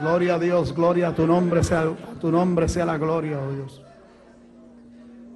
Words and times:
Gloria 0.00 0.36
a 0.36 0.38
Dios, 0.38 0.74
gloria 0.74 1.08
a 1.08 1.14
tu 1.14 1.26
nombre, 1.26 1.62
sea, 1.62 1.82
a 1.82 2.18
tu 2.18 2.32
nombre 2.32 2.68
sea 2.68 2.86
la 2.86 2.96
gloria, 2.96 3.38
oh 3.38 3.52
Dios. 3.52 3.82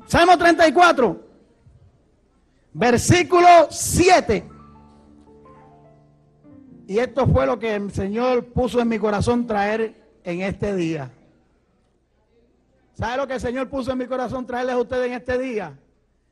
Salmo 0.07 0.39
34, 0.39 1.21
versículo 2.73 3.47
7. 3.69 4.45
Y 6.87 6.99
esto 6.99 7.27
fue 7.27 7.47
lo 7.47 7.59
que 7.59 7.75
el 7.75 7.91
Señor 7.93 8.47
puso 8.47 8.81
en 8.81 8.89
mi 8.89 8.99
corazón 8.99 9.47
traer 9.47 9.95
en 10.25 10.41
este 10.41 10.75
día. 10.75 11.11
¿Sabe 12.95 13.19
lo 13.19 13.27
que 13.27 13.35
el 13.35 13.41
Señor 13.41 13.69
puso 13.69 13.93
en 13.93 13.99
mi 13.99 14.07
corazón 14.07 14.47
traerles 14.47 14.77
a 14.77 14.79
ustedes 14.79 15.09
en 15.09 15.13
este 15.15 15.39
día? 15.39 15.79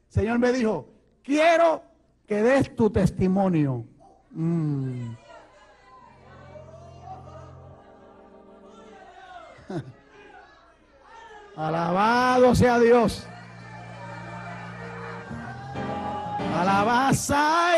El 0.08 0.12
Señor 0.12 0.38
me 0.38 0.52
dijo, 0.52 0.88
quiero 1.22 1.82
que 2.26 2.42
des 2.42 2.74
tu 2.74 2.88
testimonio. 2.88 3.84
Mm. 4.30 5.10
Alabado 11.56 12.54
sea 12.54 12.78
Dios. 12.78 13.26
Alabaza 16.54 17.72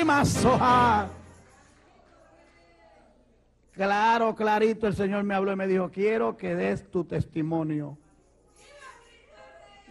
y 0.00 0.04
masoja. 0.04 1.08
Claro, 3.72 4.34
clarito, 4.34 4.88
el 4.88 4.94
Señor 4.94 5.22
me 5.22 5.34
habló 5.34 5.52
y 5.52 5.56
me 5.56 5.68
dijo, 5.68 5.90
quiero 5.90 6.36
que 6.36 6.56
des 6.56 6.90
tu 6.90 7.04
testimonio. 7.04 7.96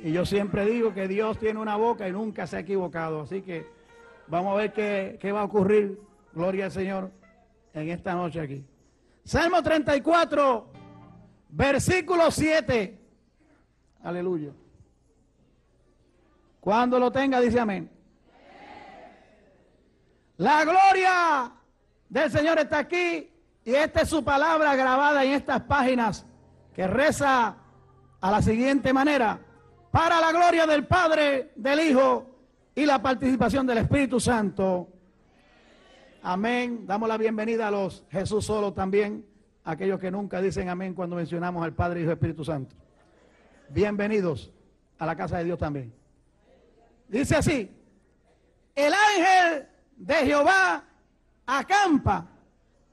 Y 0.04 0.12
yo 0.12 0.26
siempre 0.26 0.66
digo 0.66 0.94
que 0.94 1.08
Dios 1.08 1.40
tiene 1.40 1.60
una 1.60 1.78
boca 1.78 2.08
y 2.08 2.12
nunca 2.12 2.46
se 2.48 2.58
ha 2.58 2.60
equivocado. 2.60 3.22
Así 3.22 3.42
que 3.42 3.66
vamos 4.28 4.54
a 4.54 4.58
ver 4.58 4.74
qué, 4.74 5.18
qué 5.20 5.32
va 5.32 5.42
a 5.42 5.46
ocurrir, 5.46 6.00
gloria 6.34 6.66
al 6.66 6.72
Señor, 6.72 7.12
en 7.74 7.90
esta 7.90 8.14
noche 8.14 8.42
aquí. 8.42 8.66
Salmo 9.24 9.64
34, 9.64 10.77
versículo 11.50 12.32
7. 12.32 13.00
Aleluya. 14.04 14.52
Cuando 16.60 17.00
lo 17.00 17.12
tenga, 17.12 17.40
dice 17.40 17.60
amén. 17.60 17.90
La 20.38 20.64
gloria 20.64 21.52
del 22.10 22.32
Señor 22.32 22.60
está 22.60 22.80
aquí 22.80 23.32
y 23.64 23.74
esta 23.74 24.02
es 24.02 24.10
su 24.10 24.24
palabra 24.24 24.76
grabada 24.76 25.24
en 25.24 25.32
estas 25.32 25.62
páginas 25.62 26.26
que 26.74 26.88
reza 26.88 27.58
a 28.22 28.32
la 28.32 28.42
siguiente 28.42 28.94
manera. 28.94 29.40
Para 29.92 30.22
la 30.22 30.32
gloria 30.32 30.68
del 30.68 30.86
Padre, 30.86 31.52
del 31.56 31.80
Hijo 31.80 32.36
y 32.76 32.86
la 32.86 33.02
participación 33.02 33.66
del 33.66 33.80
Espíritu 33.80 34.20
Santo. 34.20 34.90
Amén. 36.22 36.86
Damos 36.86 37.10
la 37.10 37.18
bienvenida 37.18 37.68
a 37.68 37.72
los 37.72 38.04
Jesús 38.12 38.46
solo 38.46 38.74
también, 38.74 39.26
aquellos 39.68 40.00
que 40.00 40.10
nunca 40.10 40.42
dicen 40.42 40.70
amén 40.70 40.94
cuando 40.94 41.18
mencionamos 41.18 41.62
al 41.62 41.74
Padre, 41.74 42.00
Hijo 42.00 42.10
y 42.10 42.14
Espíritu 42.14 42.46
Santo. 42.46 42.74
Bienvenidos 43.68 44.50
a 44.98 45.06
la 45.06 45.14
casa 45.14 45.40
de 45.40 45.44
Dios 45.44 45.60
también. 45.60 45.94
Dice 47.10 47.36
así, 47.36 47.70
el 48.74 48.94
ángel 48.94 49.68
de 49.98 50.16
Jehová 50.16 50.86
acampa 51.46 52.28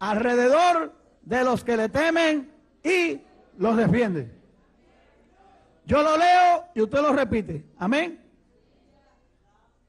alrededor 0.00 0.93
de 1.22 1.44
los 1.44 1.62
que 1.62 1.76
le 1.76 1.88
temen 1.88 2.53
y 2.82 3.20
los 3.56 3.76
defiende. 3.76 4.32
Yo 5.87 6.03
lo 6.03 6.16
leo 6.16 6.65
y 6.75 6.81
usted 6.81 7.00
lo 7.00 7.12
repite. 7.12 7.65
Amén. 7.78 8.20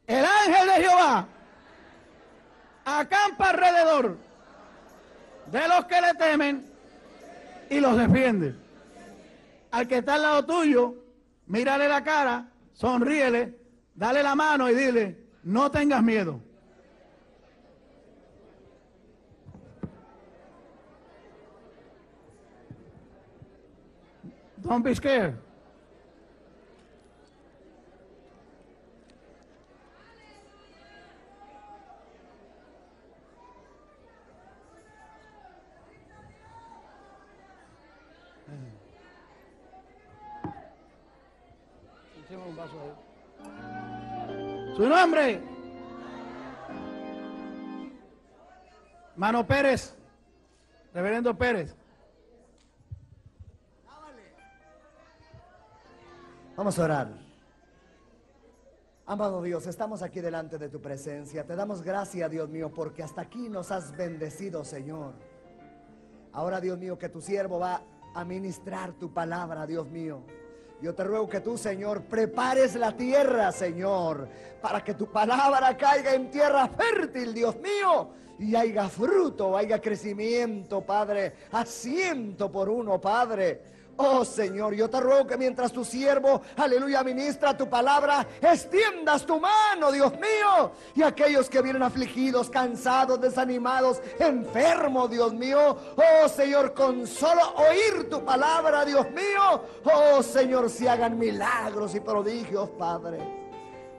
El 0.05 0.23
ángel 0.23 0.67
de 0.67 0.83
Jehová 0.83 1.27
acampa 2.85 3.49
alrededor 3.49 4.17
de 5.47 5.67
los 5.67 5.85
que 5.85 6.01
le 6.01 6.13
temen 6.13 6.74
y 7.69 7.79
los 7.79 7.97
defiende. 7.97 8.55
Al 9.71 9.87
que 9.87 9.97
está 9.97 10.15
al 10.15 10.21
lado 10.21 10.45
tuyo, 10.45 10.95
mírale 11.47 11.87
la 11.87 12.03
cara, 12.03 12.49
sonríele, 12.73 13.59
dale 13.93 14.23
la 14.23 14.35
mano 14.35 14.69
y 14.69 14.75
dile, 14.75 15.25
no 15.43 15.69
tengas 15.69 16.01
miedo. 16.01 16.39
Don't 24.61 24.83
be 24.83 24.95
scared. 24.95 25.35
Nombre. 45.15 45.41
Mano 49.15 49.47
Pérez. 49.47 49.95
Reverendo 50.93 51.37
Pérez. 51.37 51.75
Vamos 56.55 56.79
a 56.79 56.83
orar. 56.83 57.25
Amado 59.07 59.41
Dios, 59.43 59.67
estamos 59.67 60.01
aquí 60.01 60.19
delante 60.19 60.57
de 60.57 60.69
tu 60.69 60.81
presencia. 60.81 61.45
Te 61.45 61.55
damos 61.55 61.83
gracias, 61.83 62.31
Dios 62.31 62.49
mío, 62.49 62.71
porque 62.73 63.03
hasta 63.03 63.21
aquí 63.21 63.49
nos 63.49 63.71
has 63.71 63.95
bendecido, 63.95 64.63
Señor. 64.63 65.13
Ahora, 66.31 66.59
Dios 66.59 66.79
mío, 66.79 66.97
que 66.97 67.09
tu 67.09 67.21
siervo 67.21 67.59
va 67.59 67.81
a 68.15 68.25
ministrar 68.25 68.93
tu 68.93 69.13
palabra, 69.13 69.67
Dios 69.67 69.87
mío. 69.89 70.21
Yo 70.81 70.93
te 70.93 71.03
ruego 71.03 71.29
que 71.29 71.39
tú, 71.39 71.57
Señor, 71.57 72.03
prepares 72.03 72.75
la 72.75 72.91
tierra, 72.95 73.51
Señor, 73.51 74.27
para 74.61 74.83
que 74.83 74.93
tu 74.93 75.09
palabra 75.09 75.75
caiga 75.77 76.13
en 76.13 76.29
tierra 76.29 76.67
fértil, 76.67 77.33
Dios 77.33 77.55
mío, 77.57 78.09
y 78.37 78.55
haya 78.55 78.89
fruto, 78.89 79.55
haya 79.55 79.79
crecimiento, 79.79 80.81
Padre, 80.81 81.33
asiento 81.51 82.51
por 82.51 82.67
uno, 82.69 82.99
Padre. 82.99 83.61
Oh 83.97 84.25
Señor, 84.25 84.73
yo 84.73 84.89
te 84.89 84.99
ruego 84.99 85.25
que 85.25 85.37
mientras 85.37 85.71
tu 85.71 85.85
siervo, 85.85 86.41
aleluya, 86.57 87.01
ministra 87.01 87.55
tu 87.55 87.69
palabra, 87.69 88.27
extiendas 88.41 89.25
tu 89.25 89.39
mano, 89.39 89.89
Dios 89.89 90.11
mío. 90.13 90.71
Y 90.95 91.01
aquellos 91.01 91.49
que 91.49 91.61
vienen 91.61 91.81
afligidos, 91.81 92.49
cansados, 92.49 93.21
desanimados, 93.21 94.01
enfermos, 94.19 95.09
Dios 95.09 95.33
mío. 95.33 95.77
Oh 95.95 96.27
Señor, 96.27 96.73
con 96.73 97.07
solo 97.07 97.41
oír 97.55 98.09
tu 98.09 98.23
palabra, 98.25 98.83
Dios 98.83 99.09
mío. 99.11 99.63
Oh 99.85 100.21
Señor, 100.21 100.69
si 100.69 100.87
hagan 100.87 101.17
milagros 101.17 101.95
y 101.95 102.01
prodigios, 102.01 102.69
Padre. 102.71 103.45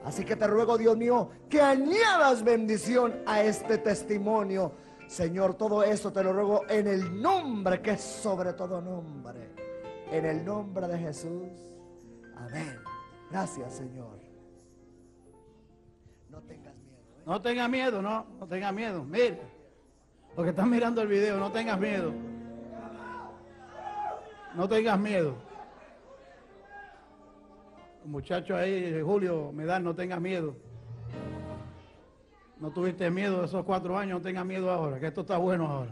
Así 0.05 0.23
que 0.23 0.35
te 0.35 0.45
ruego, 0.45 0.77
Dios 0.77 0.95
mío, 0.95 1.29
que 1.49 1.59
añadas 1.59 2.43
bendición 2.43 3.23
a 3.25 3.41
este 3.41 3.79
testimonio. 3.79 4.73
Señor, 5.07 5.55
todo 5.55 5.83
eso 5.83 6.13
te 6.13 6.23
lo 6.23 6.33
ruego 6.33 6.63
en 6.69 6.87
el 6.87 7.19
nombre 7.19 7.81
que 7.81 7.91
es 7.91 8.01
sobre 8.01 8.53
todo 8.53 8.79
nombre. 8.79 9.56
En 10.11 10.25
el 10.25 10.45
nombre 10.45 10.87
de 10.87 10.97
Jesús. 10.97 11.49
Amén. 12.35 12.79
Gracias, 13.29 13.73
Señor. 13.73 14.19
No 16.29 16.41
tengas 16.41 16.75
miedo. 16.75 16.97
¿eh? 17.17 17.23
No 17.25 17.41
tengas 17.41 17.69
miedo, 17.69 18.01
no, 18.01 18.25
no 18.39 18.47
tengas 18.47 18.73
miedo. 18.73 19.03
Mira, 19.03 19.37
los 20.35 20.43
que 20.43 20.49
están 20.51 20.69
mirando 20.69 21.01
el 21.01 21.07
video, 21.07 21.37
no 21.37 21.51
tengas 21.51 21.79
miedo. 21.79 22.13
No 24.55 24.67
tengas 24.67 24.99
miedo. 24.99 25.35
Muchacho 28.05 28.55
ahí, 28.55 29.01
Julio, 29.03 29.51
me 29.51 29.65
dan, 29.65 29.83
no 29.83 29.93
tengas 29.93 30.21
miedo. 30.21 30.55
No 32.59 32.71
tuviste 32.71 33.11
miedo 33.11 33.43
esos 33.43 33.63
cuatro 33.65 33.97
años, 33.97 34.19
no 34.19 34.23
tengas 34.23 34.45
miedo 34.45 34.71
ahora, 34.71 34.99
que 34.99 35.07
esto 35.07 35.21
está 35.21 35.37
bueno 35.37 35.67
ahora. 35.67 35.91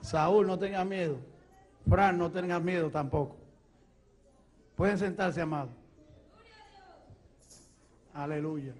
Saúl, 0.00 0.46
no 0.46 0.58
tengas 0.58 0.86
miedo. 0.86 1.16
Fran, 1.88 2.18
no 2.18 2.30
tengas 2.30 2.62
miedo 2.62 2.90
tampoco. 2.90 3.36
Pueden 4.76 4.98
sentarse, 4.98 5.40
amado. 5.40 5.68
Aleluya. 8.14 8.74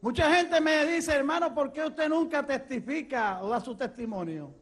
Mucha 0.00 0.32
gente 0.32 0.60
me 0.60 0.86
dice, 0.86 1.12
hermano, 1.12 1.52
¿por 1.52 1.72
qué 1.72 1.84
usted 1.84 2.08
nunca 2.08 2.46
testifica 2.46 3.42
o 3.42 3.48
da 3.48 3.60
su 3.60 3.74
testimonio? 3.74 4.54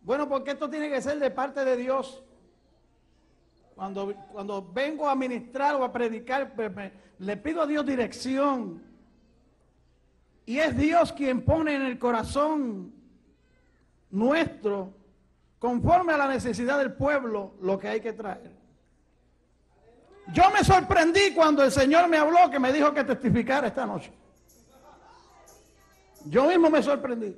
Bueno, 0.00 0.28
porque 0.28 0.52
esto 0.52 0.70
tiene 0.70 0.88
que 0.88 1.02
ser 1.02 1.18
de 1.18 1.30
parte 1.30 1.64
de 1.64 1.76
Dios. 1.76 2.22
Cuando, 3.74 4.14
cuando 4.32 4.70
vengo 4.72 5.08
a 5.08 5.16
ministrar 5.16 5.74
o 5.74 5.84
a 5.84 5.92
predicar, 5.92 6.54
pues, 6.54 6.92
le 7.18 7.36
pido 7.36 7.62
a 7.62 7.66
Dios 7.66 7.84
dirección. 7.84 8.82
Y 10.44 10.58
es 10.58 10.76
Dios 10.76 11.12
quien 11.12 11.44
pone 11.44 11.76
en 11.76 11.82
el 11.82 11.98
corazón 11.98 12.92
nuestro, 14.10 14.94
conforme 15.58 16.12
a 16.12 16.16
la 16.18 16.28
necesidad 16.28 16.78
del 16.78 16.92
pueblo, 16.92 17.54
lo 17.60 17.78
que 17.78 17.88
hay 17.88 18.00
que 18.00 18.12
traer. 18.12 18.52
Yo 20.32 20.50
me 20.50 20.64
sorprendí 20.64 21.32
cuando 21.34 21.62
el 21.64 21.70
Señor 21.70 22.08
me 22.08 22.16
habló, 22.16 22.50
que 22.50 22.58
me 22.58 22.72
dijo 22.72 22.92
que 22.92 23.04
testificara 23.04 23.68
esta 23.68 23.86
noche. 23.86 24.12
Yo 26.26 26.46
mismo 26.46 26.70
me 26.70 26.82
sorprendí. 26.82 27.36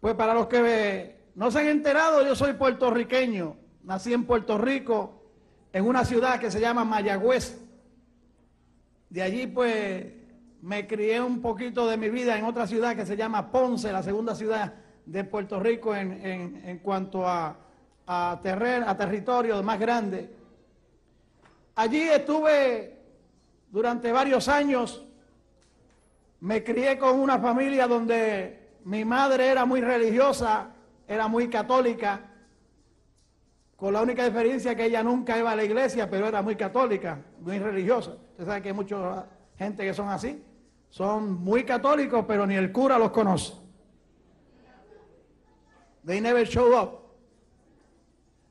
Pues 0.00 0.14
para 0.14 0.34
los 0.34 0.46
que 0.46 1.30
no 1.34 1.50
se 1.50 1.60
han 1.60 1.66
enterado, 1.66 2.24
yo 2.24 2.34
soy 2.34 2.54
puertorriqueño. 2.54 3.56
Nací 3.84 4.12
en 4.12 4.24
Puerto 4.24 4.58
Rico, 4.58 5.22
en 5.72 5.86
una 5.86 6.04
ciudad 6.04 6.40
que 6.40 6.50
se 6.50 6.60
llama 6.60 6.84
Mayagüez. 6.84 7.60
De 9.10 9.22
allí 9.22 9.46
pues 9.46 10.06
me 10.62 10.86
crié 10.86 11.20
un 11.20 11.40
poquito 11.40 11.86
de 11.86 11.96
mi 11.96 12.08
vida 12.08 12.38
en 12.38 12.44
otra 12.44 12.66
ciudad 12.66 12.96
que 12.96 13.06
se 13.06 13.16
llama 13.16 13.50
Ponce, 13.50 13.92
la 13.92 14.02
segunda 14.02 14.34
ciudad 14.34 14.74
de 15.06 15.24
Puerto 15.24 15.60
Rico 15.60 15.94
en, 15.94 16.80
cuanto 16.82 17.26
a, 17.26 17.56
a, 18.06 18.40
terreno, 18.42 18.88
a 18.88 18.96
territorio 18.96 19.62
más 19.62 19.78
grande. 19.78 20.30
Allí 21.76 22.02
estuve 22.02 22.98
durante 23.70 24.10
varios 24.10 24.48
años, 24.48 25.04
me 26.40 26.62
crié 26.64 26.98
con 26.98 27.18
una 27.20 27.38
familia 27.38 27.86
donde 27.86 28.68
mi 28.84 29.04
madre 29.04 29.48
era 29.48 29.64
muy 29.64 29.80
religiosa, 29.80 30.70
era 31.06 31.28
muy 31.28 31.48
católica, 31.48 32.20
con 33.76 33.92
la 33.92 34.02
única 34.02 34.24
diferencia 34.24 34.74
que 34.74 34.86
ella 34.86 35.04
nunca 35.04 35.38
iba 35.38 35.52
a 35.52 35.56
la 35.56 35.62
iglesia, 35.62 36.10
pero 36.10 36.26
era 36.26 36.42
muy 36.42 36.56
católica, 36.56 37.22
muy 37.38 37.60
religiosa. 37.60 38.16
Usted 38.32 38.44
sabe 38.44 38.62
que 38.62 38.68
hay 38.68 38.74
mucha 38.74 39.26
gente 39.56 39.84
que 39.84 39.94
son 39.94 40.08
así. 40.08 40.42
Son 40.88 41.42
muy 41.42 41.64
católicos, 41.64 42.24
pero 42.26 42.46
ni 42.46 42.54
el 42.54 42.72
cura 42.72 42.98
los 42.98 43.10
conoce. 43.10 43.54
They 46.04 46.20
never 46.20 46.46
showed 46.46 46.72
up. 46.72 46.98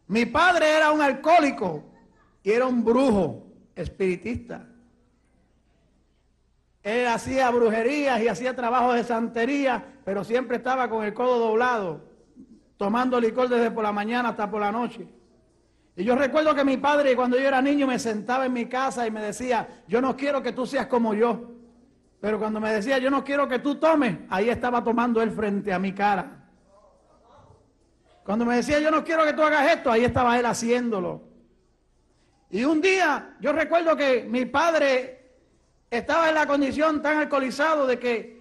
Mi 0.07 0.25
padre 0.25 0.77
era 0.77 0.91
un 0.91 1.01
alcohólico 1.01 1.83
y 2.43 2.51
era 2.51 2.65
un 2.65 2.83
brujo 2.83 3.47
espiritista. 3.75 4.67
Él 6.83 7.07
hacía 7.07 7.49
brujerías 7.49 8.21
y 8.21 8.29
hacía 8.29 8.55
trabajos 8.55 8.95
de 8.95 9.03
santería, 9.03 9.83
pero 10.05 10.23
siempre 10.23 10.57
estaba 10.57 10.89
con 10.89 11.03
el 11.03 11.13
codo 11.13 11.39
doblado, 11.39 12.01
tomando 12.77 13.19
licor 13.19 13.49
desde 13.49 13.71
por 13.71 13.83
la 13.83 13.91
mañana 13.91 14.29
hasta 14.29 14.49
por 14.49 14.61
la 14.61 14.71
noche. 14.71 15.05
Y 15.97 16.03
yo 16.03 16.15
recuerdo 16.15 16.55
que 16.55 16.63
mi 16.63 16.77
padre, 16.77 17.15
cuando 17.15 17.37
yo 17.37 17.47
era 17.47 17.61
niño, 17.61 17.87
me 17.87 17.99
sentaba 17.99 18.45
en 18.45 18.53
mi 18.53 18.67
casa 18.67 19.05
y 19.05 19.11
me 19.11 19.21
decía, 19.21 19.83
yo 19.87 19.99
no 19.99 20.15
quiero 20.15 20.41
que 20.41 20.53
tú 20.53 20.65
seas 20.65 20.85
como 20.85 21.13
yo. 21.13 21.56
Pero 22.19 22.39
cuando 22.39 22.59
me 22.59 22.73
decía, 22.73 22.97
yo 22.97 23.09
no 23.09 23.23
quiero 23.23 23.47
que 23.47 23.59
tú 23.59 23.75
tomes, 23.75 24.17
ahí 24.29 24.49
estaba 24.49 24.83
tomando 24.83 25.21
él 25.21 25.31
frente 25.31 25.71
a 25.71 25.79
mi 25.79 25.93
cara. 25.93 26.45
Cuando 28.23 28.43
me 28.43 28.55
decía, 28.55 28.79
yo 28.79 28.91
no 28.91 29.03
quiero 29.03 29.23
que 29.23 29.33
tú 29.33 29.43
hagas 29.43 29.71
esto, 29.71 29.91
ahí 29.91 30.03
estaba 30.03 30.37
él 30.37 30.45
haciéndolo. 30.45 31.21
Y 32.49 32.63
un 32.63 32.81
día, 32.81 33.35
yo 33.39 33.53
recuerdo 33.53 33.95
que 33.95 34.23
mi 34.23 34.45
padre 34.45 35.35
estaba 35.89 36.29
en 36.29 36.35
la 36.35 36.47
condición 36.47 37.01
tan 37.01 37.17
alcoholizado 37.17 37.85
de 37.85 37.99
que 37.99 38.37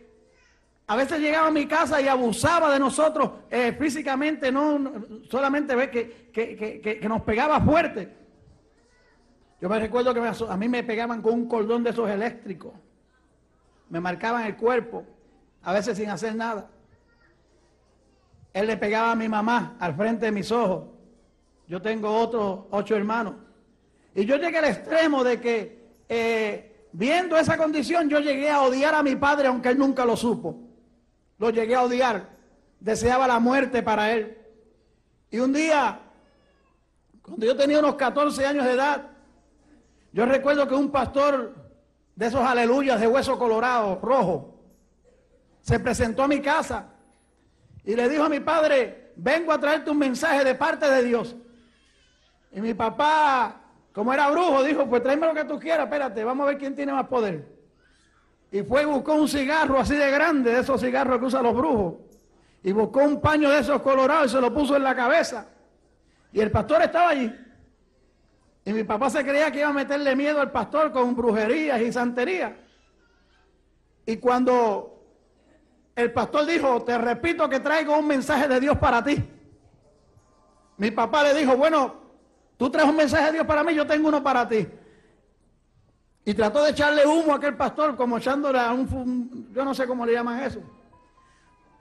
a 0.89 0.97
veces 0.97 1.21
llegaba 1.21 1.49
a 1.49 1.53
mi 1.53 1.67
casa 1.67 2.01
y 2.01 2.09
abusaba 2.09 2.73
de 2.73 2.79
nosotros 2.79 3.31
eh, 3.51 3.77
físicamente, 3.79 4.53
no 4.53 4.93
solamente 5.29 5.75
ve 5.75 5.91
que, 5.91 6.31
que, 6.33 7.09
nos 7.09 7.23
pegaba 7.23 7.61
fuerte. 7.61 8.17
Yo 9.61 9.69
me 9.69 9.81
recuerdo 9.81 10.15
que 10.15 10.21
a 10.21 10.57
mí 10.57 10.69
me 10.69 10.85
pegaban 10.85 11.23
con 11.23 11.35
un 11.35 11.49
cordón 11.49 11.83
de 11.83 11.91
esos 11.91 12.09
eléctricos. 12.09 12.73
Me 13.89 14.01
marcaban 14.01 14.45
el 14.45 14.57
cuerpo, 14.57 15.05
a 15.63 15.73
veces 15.73 15.97
sin 15.97 16.11
hacer 16.11 16.35
nada. 16.35 16.69
Él 18.53 18.67
le 18.67 18.77
pegaba 18.77 19.13
a 19.13 19.15
mi 19.15 19.29
mamá 19.29 19.77
al 19.79 19.95
frente 19.95 20.27
de 20.27 20.33
mis 20.33 20.51
ojos. 20.51 20.85
Yo 21.69 21.83
tengo 21.83 22.11
otros 22.11 22.61
ocho 22.71 22.97
hermanos. 22.97 23.35
Y 24.15 24.25
yo 24.25 24.37
llegué 24.37 24.59
al 24.59 24.65
extremo 24.65 25.23
de 25.23 25.41
que, 25.41 25.93
eh, 26.09 26.87
viendo 26.93 27.37
esa 27.37 27.59
condición, 27.59 28.09
yo 28.09 28.19
llegué 28.19 28.49
a 28.51 28.63
odiar 28.63 28.95
a 28.95 29.03
mi 29.03 29.15
padre, 29.15 29.49
aunque 29.49 29.69
él 29.69 29.79
nunca 29.79 30.05
lo 30.07 30.17
supo. 30.17 30.59
Lo 31.39 31.51
llegué 31.51 31.75
a 31.75 31.83
odiar. 31.83 32.31
Deseaba 32.81 33.27
la 33.27 33.39
muerte 33.41 33.83
para 33.83 34.13
él. 34.13 34.39
Y 35.31 35.39
un 35.39 35.53
día, 35.53 36.01
cuando 37.21 37.45
yo 37.45 37.57
tenía 37.57 37.79
unos 37.79 37.97
14 37.97 38.47
años 38.47 38.65
de 38.65 38.73
edad, 38.73 39.11
yo 40.13 40.25
recuerdo 40.25 40.67
que 40.67 40.75
un 40.75 40.91
pastor 40.91 41.55
de 42.17 42.27
esos 42.27 42.41
aleluyas 42.41 42.99
de 42.99 43.07
hueso 43.07 43.39
colorado, 43.39 44.01
rojo, 44.03 44.55
se 45.61 45.79
presentó 45.79 46.23
a 46.23 46.29
mi 46.29 46.41
casa 46.41 46.87
y 47.85 47.95
le 47.95 48.09
dijo 48.09 48.25
a 48.25 48.29
mi 48.29 48.41
padre, 48.41 49.13
vengo 49.17 49.53
a 49.53 49.61
traerte 49.61 49.91
un 49.91 49.99
mensaje 49.99 50.43
de 50.43 50.55
parte 50.55 50.91
de 50.91 51.05
Dios. 51.05 51.37
Y 52.51 52.61
mi 52.61 52.73
papá, 52.73 53.61
como 53.93 54.13
era 54.13 54.31
brujo, 54.31 54.65
dijo, 54.65 54.89
pues 54.89 55.03
tráeme 55.03 55.27
lo 55.27 55.35
que 55.35 55.45
tú 55.45 55.59
quieras, 55.59 55.85
espérate, 55.85 56.25
vamos 56.25 56.45
a 56.45 56.49
ver 56.49 56.59
quién 56.59 56.75
tiene 56.75 56.93
más 56.93 57.07
poder. 57.07 57.55
Y 58.51 58.63
fue 58.63 58.83
y 58.83 58.87
buscó 58.87 59.15
un 59.15 59.29
cigarro 59.29 59.79
así 59.79 59.95
de 59.95 60.11
grande, 60.11 60.53
de 60.53 60.61
esos 60.61 60.81
cigarros 60.81 61.19
que 61.19 61.27
usan 61.27 61.43
los 61.43 61.55
brujos. 61.55 61.95
Y 62.63 62.73
buscó 62.73 63.01
un 63.01 63.21
paño 63.21 63.51
de 63.51 63.59
esos 63.59 63.83
colorados 63.83 64.27
y 64.27 64.35
se 64.35 64.41
lo 64.41 64.53
puso 64.55 64.75
en 64.77 64.83
la 64.83 64.95
cabeza. 64.95 65.49
Y 66.33 66.41
el 66.41 66.51
pastor 66.51 66.83
estaba 66.83 67.11
allí. 67.11 67.33
Y 68.67 68.73
mi 68.73 68.83
papá 68.83 69.09
se 69.09 69.25
creía 69.25 69.51
que 69.53 69.61
iba 69.61 69.69
a 69.69 69.73
meterle 69.73 70.17
miedo 70.17 70.41
al 70.41 70.51
pastor 70.51 70.91
con 70.91 71.15
brujerías 71.15 71.81
y 71.81 71.93
santería. 71.93 72.57
Y 74.05 74.17
cuando 74.17 75.05
el 75.95 76.13
pastor 76.13 76.47
dijo, 76.47 76.83
te 76.83 76.99
repito 76.99 77.49
que 77.49 77.61
traigo 77.61 77.97
un 77.97 78.09
mensaje 78.09 78.49
de 78.49 78.59
Dios 78.59 78.77
para 78.77 79.05
ti. 79.05 79.23
Mi 80.79 80.91
papá 80.91 81.23
le 81.23 81.35
dijo, 81.35 81.57
bueno, 81.57 81.95
tú 82.57 82.69
traes 82.69 82.89
un 82.89 82.97
mensaje 82.97 83.27
de 83.27 83.33
Dios 83.35 83.47
para 83.47 83.63
mí, 83.63 83.73
yo 83.73 83.87
tengo 83.87 84.09
uno 84.09 84.21
para 84.21 84.49
ti. 84.49 84.67
Y 86.25 86.35
trató 86.35 86.65
de 86.65 86.73
echarle 86.73 87.07
humo 87.07 87.35
a 87.35 87.37
aquel 87.37 87.57
pastor, 87.57 87.97
como 87.97 88.19
echándole 88.19 88.59
a 88.59 88.73
un, 88.73 89.49
yo 89.53 89.65
no 89.65 89.75
sé 89.75 89.87
cómo 89.87 90.05
le 90.05 90.15
llaman 90.15 90.43
eso. 90.43 90.61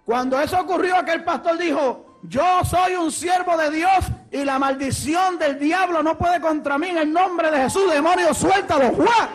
Cuando 0.05 0.39
eso 0.39 0.61
ocurrió, 0.61 0.97
aquel 0.97 1.23
pastor 1.23 1.57
dijo, 1.57 2.14
yo 2.27 2.63
soy 2.63 2.95
un 2.95 3.11
siervo 3.11 3.57
de 3.57 3.71
Dios 3.71 4.05
y 4.31 4.43
la 4.43 4.59
maldición 4.59 5.37
del 5.37 5.59
diablo 5.59 6.01
no 6.03 6.17
puede 6.17 6.39
contra 6.39 6.77
mí 6.77 6.89
en 6.89 6.97
el 6.97 7.11
nombre 7.11 7.51
de 7.51 7.57
Jesús, 7.57 7.91
demonio, 7.91 8.33
suéltalo, 8.33 8.89
Juan. 8.91 9.29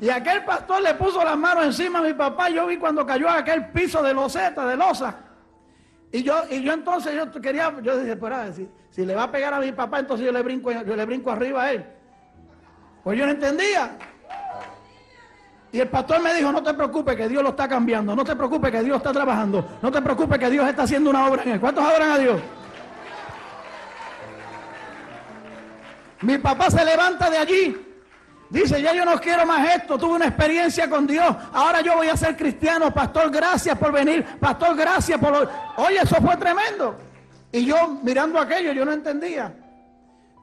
Y 0.00 0.10
aquel 0.10 0.44
pastor 0.44 0.82
le 0.82 0.94
puso 0.94 1.24
las 1.24 1.36
manos 1.36 1.64
encima 1.64 2.00
a 2.00 2.02
mi 2.02 2.12
papá. 2.12 2.50
Yo 2.50 2.66
vi 2.66 2.76
cuando 2.76 3.06
cayó 3.06 3.28
a 3.28 3.38
aquel 3.38 3.68
piso 3.68 4.02
de 4.02 4.12
loseta, 4.12 4.66
de 4.66 4.76
losa. 4.76 5.16
Y 6.12 6.22
yo, 6.22 6.42
y 6.50 6.62
yo 6.62 6.72
entonces 6.72 7.14
yo 7.14 7.40
quería, 7.40 7.74
yo 7.82 7.96
dije, 7.98 8.14
pues 8.16 8.46
decir, 8.46 8.68
si 8.90 9.04
le 9.04 9.14
va 9.14 9.24
a 9.24 9.32
pegar 9.32 9.54
a 9.54 9.60
mi 9.60 9.72
papá, 9.72 10.00
entonces 10.00 10.26
yo 10.26 10.32
le 10.32 10.42
brinco, 10.42 10.70
yo 10.70 10.94
le 10.94 11.04
brinco 11.04 11.30
arriba 11.30 11.64
a 11.64 11.72
él. 11.72 11.86
Pues 13.02 13.18
yo 13.18 13.24
no 13.24 13.32
entendía. 13.32 13.96
Y 15.74 15.80
el 15.80 15.88
pastor 15.88 16.22
me 16.22 16.32
dijo, 16.32 16.52
no 16.52 16.62
te 16.62 16.72
preocupes 16.72 17.16
que 17.16 17.28
Dios 17.28 17.42
lo 17.42 17.48
está 17.48 17.66
cambiando, 17.66 18.14
no 18.14 18.22
te 18.22 18.36
preocupes 18.36 18.70
que 18.70 18.80
Dios 18.80 18.98
está 18.98 19.12
trabajando, 19.12 19.76
no 19.82 19.90
te 19.90 20.00
preocupes 20.00 20.38
que 20.38 20.48
Dios 20.48 20.68
está 20.68 20.84
haciendo 20.84 21.10
una 21.10 21.26
obra 21.26 21.42
en 21.42 21.48
él. 21.50 21.60
¿Cuántos 21.60 21.84
adoran 21.84 22.12
a 22.12 22.18
Dios? 22.18 22.40
Mi 26.20 26.38
papá 26.38 26.70
se 26.70 26.84
levanta 26.84 27.28
de 27.28 27.38
allí. 27.38 27.86
Dice, 28.50 28.80
ya 28.80 28.94
yo 28.94 29.04
no 29.04 29.18
quiero 29.18 29.44
más 29.46 29.74
esto, 29.74 29.98
tuve 29.98 30.14
una 30.14 30.26
experiencia 30.26 30.88
con 30.88 31.08
Dios, 31.08 31.34
ahora 31.52 31.80
yo 31.80 31.96
voy 31.96 32.06
a 32.06 32.16
ser 32.16 32.36
cristiano, 32.36 32.94
pastor, 32.94 33.28
gracias 33.32 33.76
por 33.76 33.90
venir, 33.90 34.24
pastor, 34.38 34.76
gracias 34.76 35.18
por... 35.18 35.50
Oye, 35.78 35.98
eso 36.00 36.14
fue 36.22 36.36
tremendo. 36.36 36.94
Y 37.50 37.64
yo 37.66 37.98
mirando 38.00 38.38
aquello, 38.38 38.70
yo 38.70 38.84
no 38.84 38.92
entendía. 38.92 39.52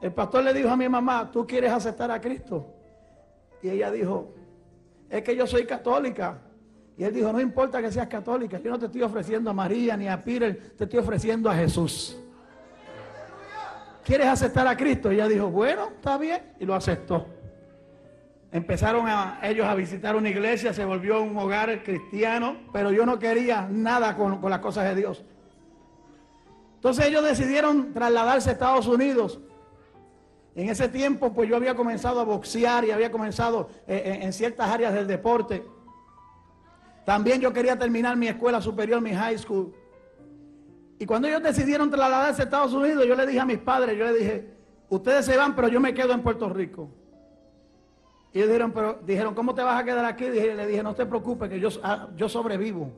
El 0.01 0.11
pastor 0.11 0.43
le 0.43 0.53
dijo 0.53 0.71
a 0.71 0.75
mi 0.75 0.89
mamá, 0.89 1.29
¿tú 1.31 1.47
quieres 1.47 1.71
aceptar 1.71 2.11
a 2.11 2.19
Cristo? 2.19 2.67
Y 3.63 3.69
ella 3.69 3.89
dijo, 3.91 4.40
es 5.12 5.24
que 5.24 5.36
yo 5.36 5.46
soy 5.46 5.65
católica. 5.65 6.39
Y 6.98 7.03
él 7.03 7.13
dijo, 7.13 7.32
no 7.32 7.41
importa 7.41 7.82
que 7.82 7.91
seas 7.91 8.08
católica, 8.08 8.60
yo 8.60 8.72
no 8.72 8.80
te 8.80 8.86
estoy 8.86 9.01
ofreciendo 9.01 9.50
a 9.50 9.53
María 9.53 9.98
ni 9.98 10.08
a 10.08 10.22
Peter, 10.22 10.74
te 10.77 10.86
estoy 10.86 11.00
ofreciendo 11.00 11.50
a 11.50 11.56
Jesús. 11.56 12.18
¿Quieres 14.06 14.27
aceptar 14.27 14.68
a 14.68 14.75
Cristo? 14.75 15.12
Y 15.12 15.15
ella 15.15 15.27
dijo, 15.27 15.50
bueno, 15.50 15.89
está 15.96 16.18
bien. 16.18 16.41
Y 16.60 16.65
lo 16.65 16.74
aceptó. 16.74 17.27
Empezaron 18.51 19.08
a, 19.08 19.39
ellos 19.44 19.65
a 19.65 19.75
visitar 19.75 20.15
una 20.15 20.30
iglesia, 20.30 20.74
se 20.74 20.84
volvió 20.84 21.22
un 21.22 21.38
hogar 21.38 21.84
cristiano, 21.84 22.58
pero 22.74 22.91
yo 22.91 23.06
no 23.06 23.20
quería 23.20 23.68
nada 23.70 24.15
con, 24.15 24.41
con 24.41 24.50
las 24.50 24.60
cosas 24.60 24.86
de 24.86 24.96
Dios. 24.96 25.24
Entonces 26.75 27.06
ellos 27.06 27.24
decidieron 27.24 27.94
trasladarse 27.94 28.50
a 28.50 28.53
Estados 28.53 28.88
Unidos. 28.88 29.39
En 30.55 30.70
ese 30.70 30.89
tiempo, 30.89 31.34
pues 31.34 31.50
yo 31.50 31.55
había 31.55 31.75
comenzado 31.75 32.20
a 32.20 32.24
boxear 32.24 32.84
y 32.84 32.91
había 32.91 33.12
comenzado 33.12 33.70
eh, 33.88 34.20
en 34.22 34.34
ciertas 34.34 34.70
áreas 34.70 34.93
del 34.93 35.08
deporte. 35.08 35.63
También 37.05 37.39
yo 37.39 37.53
quería 37.53 37.77
terminar 37.77 38.17
mi 38.17 38.27
escuela 38.27 38.62
superior, 38.62 39.01
mi 39.01 39.13
high 39.13 39.38
school. 39.38 39.74
Y 41.00 41.05
cuando 41.05 41.27
ellos 41.27 41.41
decidieron 41.41 41.89
trasladarse 41.89 42.41
a 42.41 42.46
Estados 42.46 42.74
Unidos, 42.74 43.05
yo 43.08 43.15
le 43.15 43.25
dije 43.25 43.39
a 43.39 43.46
mis 43.46 43.58
padres, 43.58 43.98
yo 43.98 44.05
le 44.05 44.13
dije, 44.13 44.53
ustedes 44.89 45.25
se 45.25 45.36
van, 45.38 45.55
pero 45.55 45.67
yo 45.67 45.79
me 45.79 45.93
quedo 45.93 46.13
en 46.13 46.22
Puerto 46.22 46.50
Rico. 46.50 46.89
Y 48.34 48.38
ellos 48.38 48.50
dijeron, 48.50 48.72
pero, 48.72 49.00
dijeron, 49.05 49.34
¿cómo 49.34 49.55
te 49.55 49.63
vas 49.63 49.79
a 49.79 49.84
quedar 49.84 50.05
aquí? 50.05 50.25
Dije, 50.29 50.53
le 50.53 50.67
dije, 50.67 50.84
no 50.84 50.93
te 50.93 51.05
preocupes, 51.05 51.50
que 51.50 51.60
yo, 51.60 51.70
ah, 51.84 52.10
sobrevivo. 52.27 52.91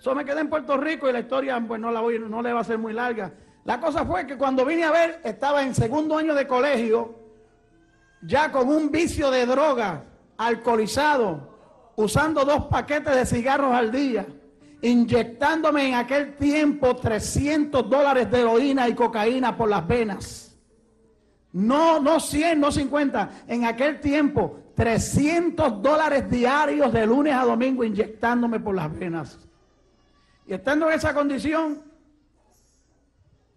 Yo 0.00 0.14
me 0.14 0.24
quedé 0.24 0.40
en 0.40 0.50
Puerto 0.50 0.76
Rico 0.76 1.08
y 1.08 1.12
la 1.12 1.20
historia 1.20 1.62
pues, 1.66 1.80
no, 1.80 1.90
la 1.90 2.00
voy, 2.00 2.18
no 2.18 2.42
le 2.42 2.52
va 2.52 2.60
a 2.60 2.64
ser 2.64 2.78
muy 2.78 2.92
larga. 2.92 3.32
La 3.66 3.80
cosa 3.80 4.06
fue 4.06 4.24
que 4.28 4.38
cuando 4.38 4.64
vine 4.64 4.84
a 4.84 4.92
ver, 4.92 5.20
estaba 5.24 5.60
en 5.64 5.74
segundo 5.74 6.16
año 6.16 6.34
de 6.34 6.46
colegio, 6.46 7.16
ya 8.22 8.52
con 8.52 8.68
un 8.68 8.92
vicio 8.92 9.28
de 9.28 9.44
droga, 9.44 10.04
alcoholizado, 10.36 11.92
usando 11.96 12.44
dos 12.44 12.66
paquetes 12.66 13.16
de 13.16 13.26
cigarros 13.26 13.74
al 13.74 13.90
día, 13.90 14.24
inyectándome 14.82 15.88
en 15.88 15.94
aquel 15.94 16.36
tiempo 16.36 16.94
300 16.94 17.90
dólares 17.90 18.30
de 18.30 18.38
heroína 18.38 18.88
y 18.88 18.94
cocaína 18.94 19.56
por 19.56 19.68
las 19.68 19.84
venas. 19.84 20.56
No, 21.52 21.98
no 21.98 22.20
100, 22.20 22.60
no 22.60 22.70
50. 22.70 23.30
En 23.48 23.64
aquel 23.64 23.98
tiempo, 23.98 24.60
300 24.76 25.82
dólares 25.82 26.30
diarios 26.30 26.92
de 26.92 27.04
lunes 27.04 27.34
a 27.34 27.44
domingo 27.44 27.82
inyectándome 27.82 28.60
por 28.60 28.76
las 28.76 28.96
venas. 28.96 29.40
Y 30.46 30.54
estando 30.54 30.88
en 30.88 30.94
esa 30.94 31.12
condición, 31.12 31.95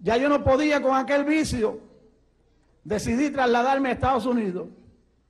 ya 0.02 0.18
yo 0.18 0.30
no 0.30 0.44
podía 0.44 0.82
con 0.82 0.96
aquel 0.96 1.24
vicio. 1.24 1.80
Decidí 2.84 3.30
trasladarme 3.30 3.90
a 3.90 3.92
Estados 3.94 4.26
Unidos. 4.26 4.68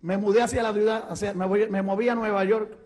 Me 0.01 0.17
mudé 0.17 0.41
hacia 0.41 0.63
la 0.63 0.73
ciudad, 0.73 1.09
me, 1.35 1.67
me 1.67 1.81
moví 1.81 2.07
a 2.07 2.15
Nueva 2.15 2.43
York. 2.45 2.77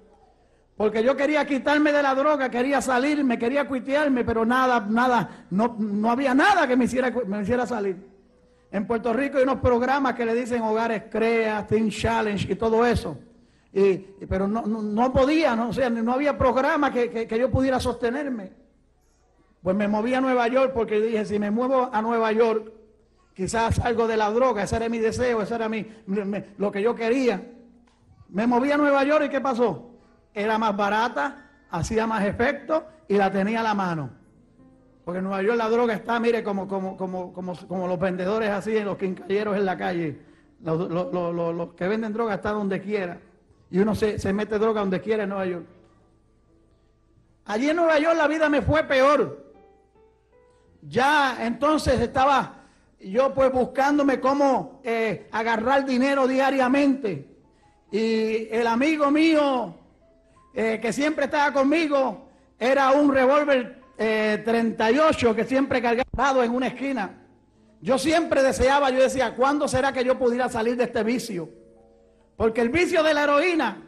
Porque 0.75 1.03
yo 1.03 1.15
quería 1.15 1.45
quitarme 1.45 1.91
de 1.91 2.01
la 2.01 2.15
droga, 2.15 2.49
quería 2.49 2.81
salirme, 2.81 3.37
quería 3.37 3.67
cuitearme, 3.67 4.25
pero 4.25 4.43
nada, 4.43 4.85
nada, 4.89 5.45
no, 5.51 5.75
no 5.77 6.09
había 6.09 6.33
nada 6.33 6.67
que 6.67 6.75
me 6.75 6.85
hiciera, 6.85 7.11
me 7.27 7.43
hiciera 7.43 7.67
salir. 7.67 7.95
En 8.71 8.87
Puerto 8.87 9.13
Rico 9.13 9.37
hay 9.37 9.43
unos 9.43 9.59
programas 9.59 10.15
que 10.15 10.25
le 10.25 10.33
dicen 10.33 10.63
Hogares 10.63 11.03
Crea, 11.11 11.67
Teen 11.67 11.91
Challenge 11.91 12.51
y 12.51 12.55
todo 12.55 12.83
eso. 12.83 13.19
Y, 13.71 13.97
pero 14.27 14.47
no, 14.47 14.63
no, 14.63 15.13
podía, 15.13 15.55
no, 15.55 15.69
o 15.69 15.89
no 15.89 16.13
había 16.13 16.35
programa 16.35 16.91
que, 16.91 17.27
que 17.27 17.39
yo 17.39 17.51
pudiera 17.51 17.79
sostenerme. 17.79 18.62
Pues 19.63 19.77
me 19.77 19.87
moví 19.87 20.13
a 20.13 20.19
Nueva 20.19 20.49
York 20.49 20.71
porque 20.73 20.99
dije, 20.99 21.25
si 21.25 21.39
me 21.39 21.49
muevo 21.49 21.89
a 21.91 22.01
Nueva 22.01 22.33
York, 22.33 22.69
quizás 23.33 23.79
algo 23.79 24.07
de 24.07 24.17
la 24.17 24.29
droga, 24.29 24.63
ese 24.63 24.75
era 24.75 24.89
mi 24.89 24.99
deseo, 24.99 25.41
ese 25.41 25.55
era 25.55 25.69
mi, 25.69 25.87
lo 26.57 26.69
que 26.69 26.81
yo 26.81 26.93
quería. 26.93 27.49
Me 28.27 28.45
moví 28.45 28.71
a 28.71 28.77
Nueva 28.77 29.05
York 29.05 29.25
y 29.27 29.29
¿qué 29.29 29.39
pasó? 29.39 29.89
Era 30.33 30.57
más 30.57 30.75
barata, 30.75 31.49
hacía 31.69 32.05
más 32.05 32.25
efecto 32.25 32.85
y 33.07 33.15
la 33.15 33.31
tenía 33.31 33.61
a 33.61 33.63
la 33.63 33.73
mano. 33.73 34.09
Porque 35.05 35.19
en 35.19 35.25
Nueva 35.25 35.41
York 35.41 35.57
la 35.57 35.69
droga 35.69 35.93
está, 35.93 36.19
mire, 36.19 36.43
como, 36.43 36.67
como, 36.67 36.97
como, 36.97 37.31
como, 37.31 37.87
los 37.87 37.99
vendedores 37.99 38.49
así, 38.49 38.75
en 38.75 38.85
los 38.85 38.97
quincalleros 38.97 39.55
en 39.55 39.65
la 39.65 39.77
calle. 39.77 40.21
Los, 40.61 41.73
que 41.75 41.87
venden 41.87 42.11
droga 42.11 42.35
están 42.35 42.55
donde 42.55 42.81
quiera. 42.81 43.17
Y 43.71 43.79
uno 43.79 43.95
se, 43.95 44.19
se 44.19 44.33
mete 44.33 44.59
droga 44.59 44.81
donde 44.81 44.99
quiera 44.99 45.23
en 45.23 45.29
Nueva 45.29 45.45
York. 45.45 45.65
Allí 47.45 47.69
en 47.69 47.77
Nueva 47.77 47.97
York 47.99 48.15
la 48.17 48.27
vida 48.27 48.49
me 48.49 48.61
fue 48.61 48.83
peor. 48.83 49.42
Ya 50.87 51.37
entonces 51.39 51.99
estaba 51.99 52.63
yo 52.99 53.33
pues 53.33 53.51
buscándome 53.51 54.19
cómo 54.19 54.81
eh, 54.83 55.27
agarrar 55.31 55.85
dinero 55.85 56.27
diariamente. 56.27 57.27
Y 57.91 58.47
el 58.49 58.65
amigo 58.67 59.11
mío 59.11 59.75
eh, 60.53 60.79
que 60.81 60.93
siempre 60.93 61.25
estaba 61.25 61.51
conmigo 61.53 62.29
era 62.59 62.91
un 62.91 63.13
revólver 63.13 63.81
38 63.97 65.29
eh, 65.29 65.35
que 65.35 65.43
siempre 65.43 65.81
cargaba 65.81 66.45
en 66.45 66.51
una 66.51 66.67
esquina. 66.67 67.19
Yo 67.81 67.97
siempre 67.97 68.41
deseaba, 68.41 68.89
yo 68.89 69.01
decía, 69.01 69.35
¿cuándo 69.35 69.67
será 69.67 69.91
que 69.91 70.05
yo 70.05 70.17
pudiera 70.17 70.47
salir 70.47 70.77
de 70.77 70.85
este 70.85 71.03
vicio? 71.03 71.49
Porque 72.37 72.61
el 72.61 72.69
vicio 72.69 73.03
de 73.03 73.13
la 73.13 73.23
heroína, 73.23 73.83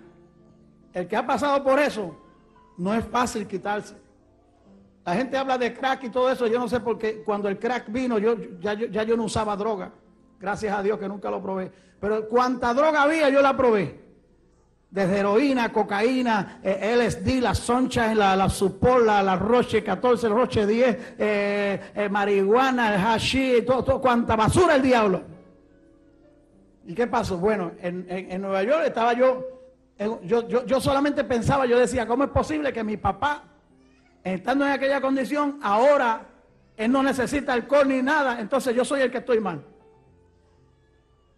el 0.93 1.07
que 1.07 1.15
ha 1.15 1.25
pasado 1.25 1.63
por 1.63 1.79
eso, 1.79 2.15
no 2.77 2.93
es 2.93 3.05
fácil 3.05 3.47
quitarse. 3.47 3.95
La 5.05 5.13
gente 5.13 5.37
habla 5.37 5.57
de 5.59 5.71
crack 5.71 6.05
y 6.05 6.09
todo 6.09 6.31
eso. 6.31 6.47
Yo 6.47 6.57
no 6.57 6.67
sé 6.67 6.79
por 6.79 6.97
qué 6.97 7.21
cuando 7.23 7.47
el 7.47 7.59
crack 7.59 7.91
vino, 7.91 8.17
yo 8.17 8.35
ya, 8.59 8.73
yo 8.73 9.15
no 9.15 9.25
usaba 9.25 9.55
droga. 9.55 9.91
Gracias 10.39 10.75
a 10.75 10.81
Dios 10.81 10.97
que 10.97 11.07
nunca 11.07 11.29
lo 11.29 11.41
probé. 11.41 11.71
Pero 11.99 12.27
cuanta 12.27 12.73
droga 12.73 13.03
había, 13.03 13.29
yo 13.29 13.41
la 13.41 13.55
probé. 13.55 14.03
Desde 14.89 15.19
heroína, 15.19 15.71
cocaína, 15.71 16.59
eh, 16.63 16.95
LSD, 16.97 17.39
la 17.39 17.53
soncha, 17.53 18.15
la, 18.15 18.35
la 18.35 18.49
supola, 18.49 19.21
la 19.21 19.35
roche 19.35 19.83
14, 19.83 20.27
el 20.27 20.33
roche 20.33 20.65
10, 20.65 20.97
eh, 21.19 21.81
eh, 21.93 22.09
marihuana, 22.09 22.95
el 22.95 23.01
hashish, 23.01 23.63
todo, 23.65 23.83
todo, 23.83 24.01
cuanta 24.01 24.35
basura 24.35 24.75
el 24.75 24.81
diablo. 24.81 25.21
¿Y 26.85 26.95
qué 26.95 27.05
pasó? 27.07 27.37
Bueno, 27.37 27.73
en, 27.79 28.41
Nueva 28.41 28.63
York 28.63 28.83
estaba 28.87 29.13
yo, 29.13 29.43
yo, 30.23 30.47
yo, 30.47 30.65
yo 30.65 30.79
solamente 30.79 31.23
pensaba, 31.23 31.65
yo 31.65 31.77
decía, 31.77 32.07
¿cómo 32.07 32.23
es 32.23 32.29
posible 32.29 32.71
que 32.71 32.83
mi 32.83 32.97
papá 32.97 33.54
estando 34.33 34.65
en 34.65 34.71
aquella 34.71 34.99
condición, 34.99 35.59
ahora 35.61 36.25
él 36.75 36.91
no 36.91 37.03
necesita 37.03 37.53
alcohol 37.53 37.87
ni 37.87 38.01
nada, 38.01 38.39
entonces 38.39 38.75
yo 38.75 38.83
soy 38.83 39.01
el 39.01 39.11
que 39.11 39.19
estoy 39.19 39.39
mal. 39.39 39.63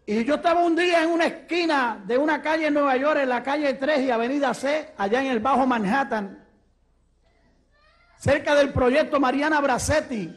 Y 0.06 0.24
yo 0.24 0.36
estaba 0.36 0.64
un 0.64 0.74
día 0.74 1.04
en 1.04 1.10
una 1.10 1.26
esquina 1.26 2.02
de 2.06 2.18
una 2.18 2.42
calle 2.42 2.68
en 2.68 2.74
Nueva 2.74 2.96
York, 2.96 3.20
en 3.22 3.30
la 3.30 3.44
calle 3.44 3.74
3 3.74 4.00
y 4.04 4.12
Avenida 4.12 4.54
C, 4.54 4.94
allá 4.98 5.22
en 5.22 5.28
el 5.28 5.42
Bajo 5.42 5.68
Manhattan, 5.68 6.46
cerca 8.16 8.56
del 8.56 8.72
proyecto 8.72 9.20
Mariana 9.20 9.60
Bracetti. 9.60 10.34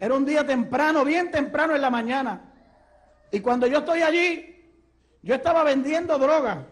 Era 0.00 0.14
un 0.14 0.24
día 0.24 0.44
temprano, 0.44 1.04
bien 1.04 1.30
temprano 1.30 1.76
en 1.76 1.80
la 1.80 1.90
mañana. 1.90 2.40
Y 3.30 3.38
cuando 3.38 3.68
yo 3.68 3.78
estoy 3.78 4.02
allí, 4.02 4.52
yo 5.22 5.36
estaba 5.36 5.62
vendiendo 5.62 6.18
droga 6.18 6.66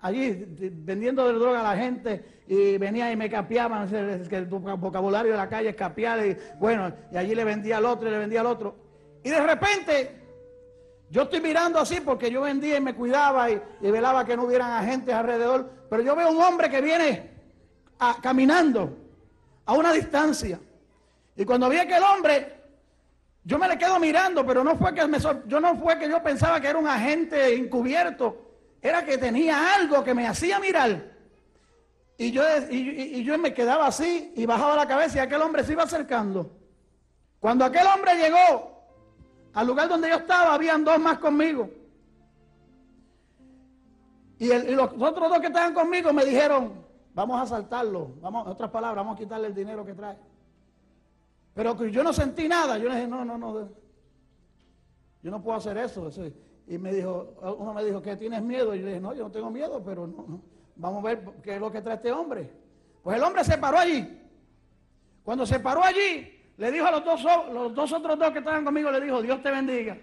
allí 0.00 0.44
vendiendo 0.48 1.30
droga 1.32 1.60
a 1.60 1.74
la 1.74 1.76
gente 1.76 2.42
y 2.46 2.78
venía 2.78 3.10
y 3.10 3.16
me 3.16 3.28
capiaban, 3.28 3.88
que 4.28 4.36
el 4.36 4.46
vocabulario 4.46 5.32
de 5.32 5.38
la 5.38 5.48
calle 5.48 5.70
es 5.70 5.76
capiar 5.76 6.24
y 6.24 6.36
bueno, 6.58 6.92
y 7.12 7.16
allí 7.16 7.34
le 7.34 7.44
vendía 7.44 7.78
al 7.78 7.84
otro 7.84 8.08
y 8.08 8.12
le 8.12 8.18
vendía 8.18 8.40
al 8.40 8.46
otro. 8.46 8.76
Y 9.22 9.30
de 9.30 9.40
repente 9.40 10.22
yo 11.10 11.22
estoy 11.22 11.40
mirando 11.40 11.78
así 11.78 12.00
porque 12.00 12.30
yo 12.30 12.42
vendía 12.42 12.76
y 12.76 12.80
me 12.80 12.94
cuidaba 12.94 13.50
y, 13.50 13.60
velaba 13.80 14.24
que 14.24 14.36
no 14.36 14.44
hubieran 14.44 14.70
agentes 14.70 15.14
alrededor, 15.14 15.70
pero 15.90 16.02
yo 16.02 16.14
veo 16.14 16.30
un 16.30 16.42
hombre 16.42 16.70
que 16.70 16.80
viene 16.80 17.30
caminando 18.22 18.96
a 19.66 19.74
una 19.74 19.92
distancia. 19.92 20.60
Y 21.34 21.44
cuando 21.44 21.68
vi 21.68 21.78
aquel 21.78 22.02
hombre, 22.02 22.54
yo 23.44 23.58
me 23.58 23.68
le 23.68 23.78
quedo 23.78 23.98
mirando, 23.98 24.46
pero 24.46 24.62
no 24.62 24.76
fue 24.76 24.94
que 24.94 25.06
me, 25.06 25.18
yo 25.18 25.60
no 25.60 25.76
fue 25.76 25.98
que 25.98 26.08
yo 26.08 26.22
pensaba 26.22 26.60
que 26.60 26.68
era 26.68 26.78
un 26.78 26.88
agente 26.88 27.54
encubierto 27.54 28.47
era 28.80 29.04
que 29.04 29.18
tenía 29.18 29.74
algo 29.74 30.04
que 30.04 30.14
me 30.14 30.26
hacía 30.26 30.60
mirar. 30.60 31.16
Y 32.16 32.32
yo, 32.32 32.42
y, 32.70 33.22
yo 33.22 33.38
me 33.38 33.54
quedaba 33.54 33.86
así 33.86 34.32
y 34.34 34.44
bajaba 34.44 34.76
la 34.76 34.88
cabeza 34.88 35.18
y 35.18 35.20
aquel 35.20 35.42
hombre 35.42 35.64
se 35.64 35.72
iba 35.72 35.84
acercando. 35.84 36.50
Cuando 37.38 37.64
aquel 37.64 37.86
hombre 37.86 38.16
llegó 38.16 38.82
al 39.54 39.66
lugar 39.66 39.88
donde 39.88 40.08
yo 40.08 40.16
estaba, 40.16 40.54
habían 40.54 40.84
dos 40.84 40.98
más 40.98 41.18
conmigo. 41.18 41.70
Y, 44.38 44.48
los 44.48 44.90
otros 44.98 45.28
dos 45.28 45.40
que 45.40 45.46
estaban 45.48 45.74
conmigo 45.74 46.12
me 46.12 46.24
dijeron, 46.24 46.84
vamos 47.14 47.38
a 47.38 47.42
asaltarlo, 47.42 48.12
vamos, 48.20 48.46
en 48.46 48.52
otras 48.52 48.70
palabras, 48.70 49.04
vamos 49.04 49.16
a 49.16 49.20
quitarle 49.20 49.48
el 49.48 49.54
dinero 49.54 49.84
que 49.84 49.94
trae. 49.94 50.16
Pero 51.54 51.84
yo 51.86 52.04
no 52.04 52.12
sentí 52.12 52.48
nada, 52.48 52.78
yo 52.78 52.88
le 52.88 52.94
dije, 52.96 53.08
no, 53.08 53.24
no, 53.24 53.36
no, 53.36 53.68
yo 55.22 55.30
no 55.30 55.42
puedo 55.42 55.58
hacer 55.58 55.76
eso. 55.78 56.08
eso 56.08 56.22
y 56.68 56.76
me 56.76 56.92
dijo, 56.92 57.34
uno 57.58 57.72
me 57.72 57.82
dijo, 57.82 58.02
¿qué 58.02 58.14
tienes 58.16 58.42
miedo? 58.42 58.74
Y 58.74 58.80
yo 58.80 58.84
le 58.84 58.90
dije, 58.90 59.00
no, 59.00 59.14
yo 59.14 59.24
no 59.24 59.30
tengo 59.30 59.50
miedo, 59.50 59.82
pero 59.82 60.06
no, 60.06 60.42
vamos 60.76 61.02
a 61.02 61.08
ver 61.08 61.24
qué 61.42 61.54
es 61.54 61.60
lo 61.60 61.72
que 61.72 61.80
trae 61.80 61.96
este 61.96 62.12
hombre. 62.12 62.50
Pues 63.02 63.16
el 63.16 63.22
hombre 63.22 63.42
se 63.42 63.56
paró 63.56 63.78
allí. 63.78 64.06
Cuando 65.24 65.46
se 65.46 65.60
paró 65.60 65.82
allí, 65.82 66.30
le 66.58 66.70
dijo 66.70 66.86
a 66.86 66.90
los 66.90 67.04
dos, 67.04 67.24
los 67.52 67.74
dos 67.74 67.92
otros 67.92 68.18
dos 68.18 68.30
que 68.32 68.40
estaban 68.40 68.64
conmigo, 68.64 68.90
le 68.90 69.00
dijo, 69.00 69.22
Dios 69.22 69.42
te 69.42 69.50
bendiga. 69.50 69.96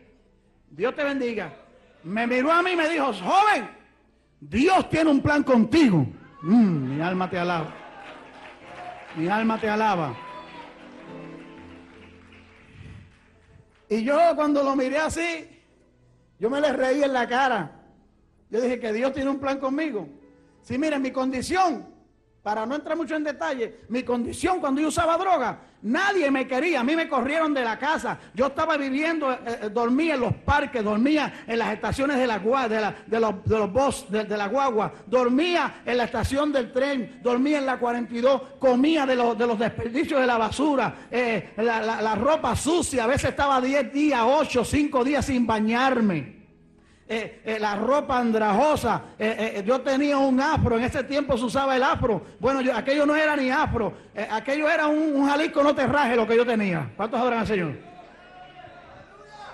Dios 0.72 0.96
te 0.96 1.04
bendiga. 1.04 1.54
Me 2.04 2.26
miró 2.26 2.52
a 2.52 2.64
mí 2.64 2.72
y 2.72 2.76
me 2.76 2.90
dijo, 2.90 3.14
joven, 3.14 3.70
Dios 4.40 4.90
tiene 4.90 5.12
un 5.12 5.22
plan 5.22 5.44
contigo. 5.44 6.06
Mm, 6.42 6.96
mi 6.96 7.02
alma 7.02 7.30
te 7.30 7.38
alaba. 7.38 7.74
Mi 9.16 9.28
alma 9.28 9.60
te 9.60 9.70
alaba. 9.70 10.16
Y 13.88 14.04
yo 14.04 14.18
cuando 14.36 14.64
lo 14.64 14.76
miré 14.76 14.98
así, 14.98 15.55
yo 16.40 16.50
me 16.50 16.62
le 16.62 16.74
reí 16.74 17.04
en 17.04 17.14
la 17.14 17.28
cara. 17.28 17.84
Yo 18.50 18.62
dije 18.62 18.80
que 18.80 18.94
Dios 18.94 19.14
tiene 19.14 19.30
un 19.30 19.40
plan 19.40 19.60
conmigo. 19.60 20.08
Sí, 20.62 20.78
miren, 20.78 21.02
mi 21.02 21.12
condición 21.12 21.95
para 22.46 22.64
no 22.64 22.76
entrar 22.76 22.96
mucho 22.96 23.16
en 23.16 23.24
detalle, 23.24 23.78
mi 23.90 24.04
condición 24.04 24.60
cuando 24.60 24.80
yo 24.80 24.90
usaba 24.90 25.18
droga, 25.18 25.62
nadie 25.82 26.30
me 26.30 26.48
quería, 26.48 26.82
a 26.82 26.84
mí 26.84 26.96
me 26.96 27.10
corrieron 27.10 27.56
de 27.56 27.64
la 27.64 27.80
casa, 27.80 28.20
yo 28.36 28.46
estaba 28.46 28.78
viviendo, 28.78 29.32
eh, 29.32 29.40
eh, 29.48 29.70
dormía 29.74 30.14
en 30.14 30.20
los 30.20 30.34
parques, 30.36 30.84
dormía 30.84 31.44
en 31.48 31.58
las 31.58 31.74
estaciones 31.74 32.18
de, 32.18 32.28
la, 32.28 32.38
de, 32.38 32.94
de 33.08 33.20
los, 33.20 33.44
de 33.46 33.58
los 33.58 34.12
de, 34.12 34.38
la 34.38 34.48
guagua, 34.48 34.94
dormía 35.08 35.82
en 35.84 35.98
la 35.98 36.04
estación 36.04 36.52
del 36.52 36.72
tren, 36.72 37.20
dormía 37.24 37.58
en 37.58 37.66
la 37.66 37.80
42, 37.80 38.42
comía 38.60 39.08
de 39.08 39.16
los, 39.16 39.36
de 39.36 39.48
los 39.48 39.58
desperdicios 39.58 40.22
de 40.22 40.28
la 40.28 40.38
basura, 40.38 41.08
eh, 41.10 41.54
la, 41.58 41.82
la 41.82 42.14
ropa 42.14 42.56
sucia, 42.56 43.06
a 43.06 43.08
veces 43.08 43.32
estaba 43.32 43.60
10 43.60 43.92
días, 43.92 44.22
8, 44.24 44.64
5 44.64 45.04
días 45.04 45.26
sin 45.26 45.48
bañarme. 45.48 46.45
Eh, 47.08 47.42
eh, 47.46 47.60
la 47.60 47.76
ropa 47.76 48.18
andrajosa. 48.18 49.02
Eh, 49.20 49.64
yo 49.66 49.82
tenía 49.82 50.18
un 50.18 50.42
afro, 50.42 50.78
en 50.78 50.86
ese 50.86 51.04
tiempo 51.04 51.38
se 51.38 51.46
usaba 51.46 51.76
el 51.76 51.84
afro. 51.84 52.26
Bueno, 52.40 52.62
yo, 52.62 52.76
aquello 52.76 53.06
no 53.06 53.16
era 53.16 53.36
ni 53.36 53.52
afro, 53.52 53.94
aquello 54.32 54.68
era 54.68 54.88
un, 54.88 55.16
un, 55.16 55.28
jalisco 55.28 55.62
no 55.62 55.76
terraje 55.76 56.16
lo 56.16 56.26
que 56.26 56.36
yo 56.36 56.46
tenía. 56.46 56.92
¿Cuántos 56.98 57.20
adoran 57.20 57.40
al 57.40 57.48
Señor? 57.48 57.78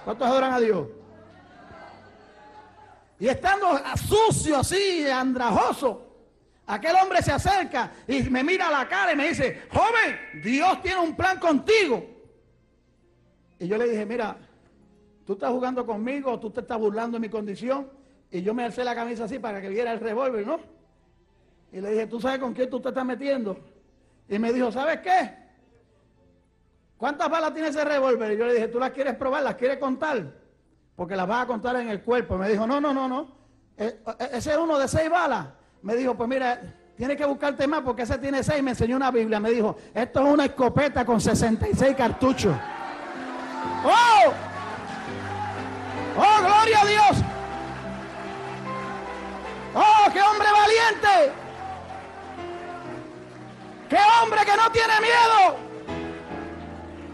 ¿Cuántos 0.06 0.28
adoran 0.28 0.54
a 0.54 0.60
Dios? 0.60 0.88
Y 3.20 3.28
estando 3.28 3.80
sucio 3.98 4.58
así, 4.58 5.06
andrajoso, 5.08 6.08
aquel 6.66 6.96
hombre 7.04 7.22
se 7.22 7.34
acerca 7.34 7.92
y 8.08 8.24
me 8.24 8.44
mira 8.44 8.70
a 8.70 8.72
la 8.72 8.88
cara 8.88 9.12
y 9.12 9.16
me 9.18 9.28
dice, 9.28 9.64
joven, 9.72 10.42
Dios 10.42 10.82
tiene 10.82 11.02
un 11.02 11.16
plan 11.16 11.38
contigo. 11.38 12.04
Y 13.60 13.68
yo 13.68 13.78
le 13.78 13.90
dije, 13.90 14.06
mira, 14.08 14.38
tú 15.26 15.34
estás 15.34 15.52
jugando 15.52 15.86
conmigo, 15.86 16.40
tú 16.40 16.50
te 16.50 16.62
estás 16.62 16.78
burlando 16.78 17.18
de 17.18 17.22
mi 17.22 17.30
condición. 17.30 17.90
Y 18.32 18.42
yo 18.42 18.54
me 18.54 18.64
alcé 18.64 18.84
la 18.84 18.96
camisa 18.96 19.26
así 19.26 19.40
para 19.40 19.62
que 19.62 19.70
viera 19.70 19.92
el 19.92 20.00
revólver, 20.00 20.48
¿no? 20.48 20.60
Y 21.72 21.82
le 21.82 21.92
dije, 21.92 22.08
¿tú 22.08 22.20
sabes 22.20 22.40
con 22.40 22.54
quién 22.54 22.70
tú 22.70 22.80
te 22.80 22.90
estás 22.90 23.06
metiendo? 23.06 23.58
Y 24.28 24.40
me 24.40 24.54
dijo, 24.54 24.72
¿sabes 24.72 25.00
qué? 25.02 25.42
¿Cuántas 26.98 27.30
balas 27.30 27.54
tiene 27.54 27.70
ese 27.70 27.84
revólver? 27.84 28.34
Y 28.34 28.38
yo 28.38 28.46
le 28.46 28.54
dije, 28.54 28.68
¿tú 28.68 28.80
las 28.80 28.92
quieres 28.92 29.16
probar? 29.16 29.44
¿Las 29.44 29.56
quieres 29.56 29.78
contar? 29.78 30.34
Porque 30.96 31.16
las 31.16 31.28
vas 31.28 31.44
a 31.44 31.48
contar 31.48 31.76
en 31.78 31.90
el 31.90 32.02
cuerpo. 32.02 32.38
Me 32.38 32.48
dijo, 32.50 32.68
no, 32.68 32.80
no, 32.80 32.94
no, 32.94 33.08
no. 33.08 33.28
E, 33.78 33.86
e, 33.86 34.38
ese 34.38 34.52
es 34.52 34.58
uno 34.58 34.78
de 34.78 34.88
seis 34.88 35.10
balas. 35.10 35.48
Me 35.82 35.96
dijo, 35.96 36.16
pues 36.16 36.30
mira, 36.30 36.62
tienes 36.96 37.18
que 37.18 37.26
buscarte 37.26 37.68
más 37.68 37.82
porque 37.82 38.04
ese 38.04 38.18
tiene 38.18 38.44
seis. 38.44 38.62
Me 38.62 38.72
enseñó 38.72 38.98
una 38.98 39.12
Biblia. 39.12 39.40
Me 39.40 39.52
dijo, 39.52 39.76
esto 39.94 40.26
es 40.26 40.34
una 40.34 40.46
escopeta 40.46 41.04
con 41.04 41.20
66 41.20 41.96
cartuchos. 41.96 42.56
¡Oh! 43.84 44.51
Oh, 46.24 46.40
gloria 46.40 46.82
a 46.82 46.86
Dios. 46.86 47.24
Oh, 49.74 50.12
qué 50.14 50.22
hombre 50.22 50.48
valiente. 50.52 51.34
Qué 53.90 53.98
hombre 54.22 54.46
que 54.46 54.56
no 54.56 54.72
tiene 54.72 54.94
miedo. 55.02 55.58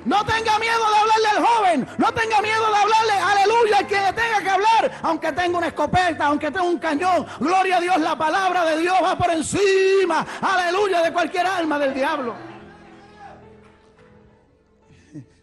No 0.03 0.25
tenga 0.25 0.59
miedo 0.59 0.89
de 0.89 0.97
hablarle 0.97 1.27
al 1.27 1.45
joven. 1.45 1.87
No 1.97 2.11
tenga 2.13 2.41
miedo 2.41 2.69
de 2.69 2.77
hablarle, 2.77 3.13
aleluya, 3.13 3.77
al 3.79 3.87
que 3.87 4.01
le 4.01 4.13
tenga 4.13 4.41
que 4.41 4.49
hablar. 4.49 4.91
Aunque 5.03 5.31
tenga 5.31 5.57
una 5.57 5.67
escopeta, 5.67 6.25
aunque 6.25 6.51
tenga 6.51 6.63
un 6.63 6.79
cañón. 6.79 7.25
Gloria 7.39 7.77
a 7.77 7.81
Dios, 7.81 7.99
la 7.99 8.17
palabra 8.17 8.65
de 8.65 8.77
Dios 8.77 8.95
va 9.01 9.17
por 9.17 9.31
encima. 9.31 10.25
Aleluya, 10.41 11.01
de 11.01 11.13
cualquier 11.13 11.45
alma 11.45 11.79
del 11.79 11.93
diablo. 11.93 12.35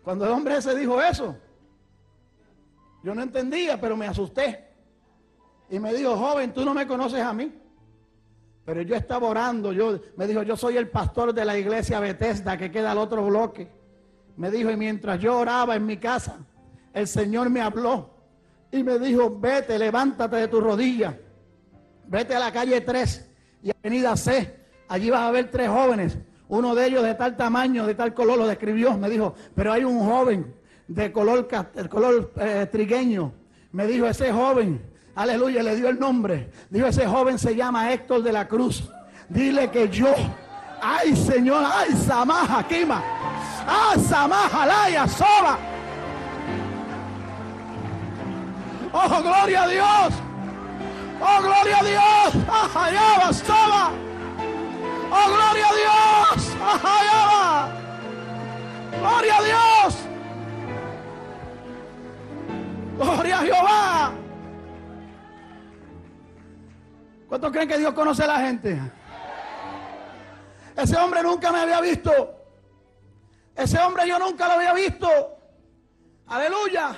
Cuando 0.03 0.27
el 0.27 0.33
hombre 0.33 0.59
ese 0.59 0.75
dijo 0.75 1.01
eso, 1.01 1.35
yo 3.05 3.15
no 3.15 3.23
entendía, 3.23 3.79
pero 3.79 3.99
me 3.99 4.07
asusté. 4.07 4.65
Y 5.69 5.79
me 5.79 5.93
dijo, 5.93 6.17
joven, 6.17 6.55
tú 6.55 6.65
no 6.65 6.73
me 6.73 6.87
conoces 6.87 7.21
a 7.21 7.35
mí. 7.35 7.53
Pero 8.65 8.81
yo 8.81 8.97
estaba 8.97 9.29
orando, 9.29 9.73
yo, 9.73 10.01
me 10.17 10.27
dijo, 10.27 10.43
yo 10.43 10.57
soy 10.57 10.79
el 10.79 10.89
pastor 10.89 11.35
de 11.35 11.45
la 11.45 11.59
iglesia 11.59 12.01
Bethesda 12.01 12.57
que 12.57 12.71
queda 12.71 12.93
al 12.93 12.99
otro 12.99 13.27
bloque. 13.27 13.71
Me 14.39 14.51
dijo, 14.51 14.71
y 14.71 14.77
mientras 14.77 15.21
yo 15.21 15.39
oraba 15.39 15.77
en 15.77 15.85
mi 15.85 15.99
casa, 15.99 16.39
el 16.95 17.07
Señor 17.07 17.51
me 17.51 17.61
habló 17.61 18.09
y 18.73 18.83
me 18.83 18.99
dijo, 18.99 19.39
vete, 19.39 19.79
levántate 19.79 20.37
de 20.37 20.49
tu 20.49 20.63
rodilla, 20.63 21.19
vete 22.07 22.35
a 22.35 22.39
la 22.39 22.53
calle 22.53 22.81
3 22.81 23.31
y 23.65 23.71
avenida 23.71 24.17
C. 24.17 24.65
Allí 24.89 25.11
vas 25.11 25.21
a 25.21 25.31
ver 25.31 25.51
tres 25.51 25.69
jóvenes, 25.69 26.19
uno 26.49 26.75
de 26.75 26.87
ellos 26.87 27.03
de 27.03 27.15
tal 27.15 27.37
tamaño, 27.37 27.87
de 27.87 27.95
tal 27.95 28.15
color, 28.15 28.39
lo 28.39 28.47
describió. 28.47 28.97
Me 28.97 29.11
dijo, 29.11 29.35
pero 29.55 29.73
hay 29.75 29.85
un 29.85 30.01
joven 30.01 30.55
de 30.89 31.13
color, 31.13 31.49
el 31.75 31.89
color 31.89 32.33
eh, 32.37 32.69
trigueño. 32.71 33.33
Me 33.73 33.87
dijo 33.87 34.07
ese 34.07 34.33
joven, 34.33 34.81
aleluya, 35.15 35.63
le 35.63 35.77
dio 35.77 35.89
el 35.89 35.99
nombre. 35.99 36.51
Dijo 36.71 36.87
ese 36.87 37.07
joven 37.07 37.39
se 37.39 37.57
llama 37.57 37.93
Héctor 37.93 38.23
de 38.23 38.33
la 38.33 38.47
Cruz. 38.47 38.85
Dile 39.29 39.71
que 39.71 39.89
yo, 39.89 40.15
ay 40.81 41.17
Señor, 41.17 41.65
ay 41.67 41.93
Samaja, 41.93 42.67
Kima, 42.69 43.03
ay 43.67 44.01
Samaja, 44.01 44.67
Laya, 44.67 45.09
Soba. 45.09 45.59
Oh, 48.93 49.23
gloria 49.23 49.65
a 49.65 49.69
Dios. 49.69 50.15
Oh, 51.21 51.43
gloria 51.43 51.79
a 51.79 51.85
Dios. 51.85 52.45
Ajayaba, 52.49 53.33
Soba. 53.33 53.91
Oh, 55.11 55.29
gloria 55.31 55.67
a 55.67 55.75
Dios. 55.75 56.57
Ajayaba. 56.63 57.69
Gloria 59.01 59.37
a 59.37 59.43
Dios. 59.43 60.14
Gloria 62.97 63.39
a 63.39 63.43
Jehová. 63.43 64.13
¿Cuántos 67.29 67.53
creen 67.53 67.69
que 67.69 67.79
Dios 67.79 67.93
conoce 67.93 68.23
a 68.23 68.27
la 68.29 68.39
gente? 68.41 68.81
Ese 70.77 70.97
hombre 70.97 71.23
nunca 71.23 71.51
me 71.51 71.61
había 71.61 71.81
visto. 71.81 72.13
Ese 73.57 73.79
hombre 73.79 74.09
yo 74.09 74.19
nunca 74.19 74.47
lo 74.47 74.55
había 74.55 74.73
visto. 74.73 75.09
Aleluya. 76.27 76.97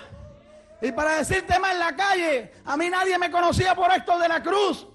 Y 0.80 0.92
para 0.92 1.16
decirte 1.16 1.58
más 1.58 1.72
en 1.72 1.78
la 1.78 1.96
calle, 1.96 2.52
a 2.64 2.76
mí 2.76 2.90
nadie 2.90 3.18
me 3.18 3.30
conocía 3.30 3.74
por 3.74 3.90
esto 3.92 4.18
de 4.18 4.28
la 4.28 4.42
cruz. 4.42 4.86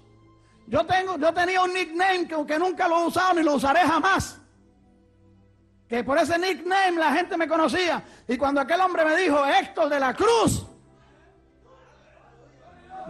Yo, 0.66 0.86
tengo, 0.86 1.18
yo 1.18 1.34
tenía 1.34 1.60
un 1.60 1.72
nickname 1.72 2.28
que, 2.28 2.58
nunca 2.58 2.88
lo 2.88 3.00
he 3.00 3.06
usado 3.06 3.34
ni 3.34 3.42
lo 3.42 3.54
usaré 3.54 3.80
jamás. 3.80 4.38
Que 5.88 6.04
por 6.04 6.18
ese 6.18 6.38
nickname 6.38 6.98
la 6.98 7.12
gente 7.12 7.36
me 7.36 7.48
conocía. 7.48 8.02
Y 8.26 8.36
cuando 8.36 8.60
aquel 8.60 8.80
hombre 8.80 9.04
me 9.04 9.16
dijo, 9.16 9.44
Héctor 9.44 9.88
de 9.88 10.00
la 10.00 10.14
Cruz, 10.14 10.66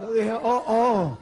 yo 0.03 0.13
dije, 0.13 0.33
oh, 0.33 0.63
oh. 0.67 1.17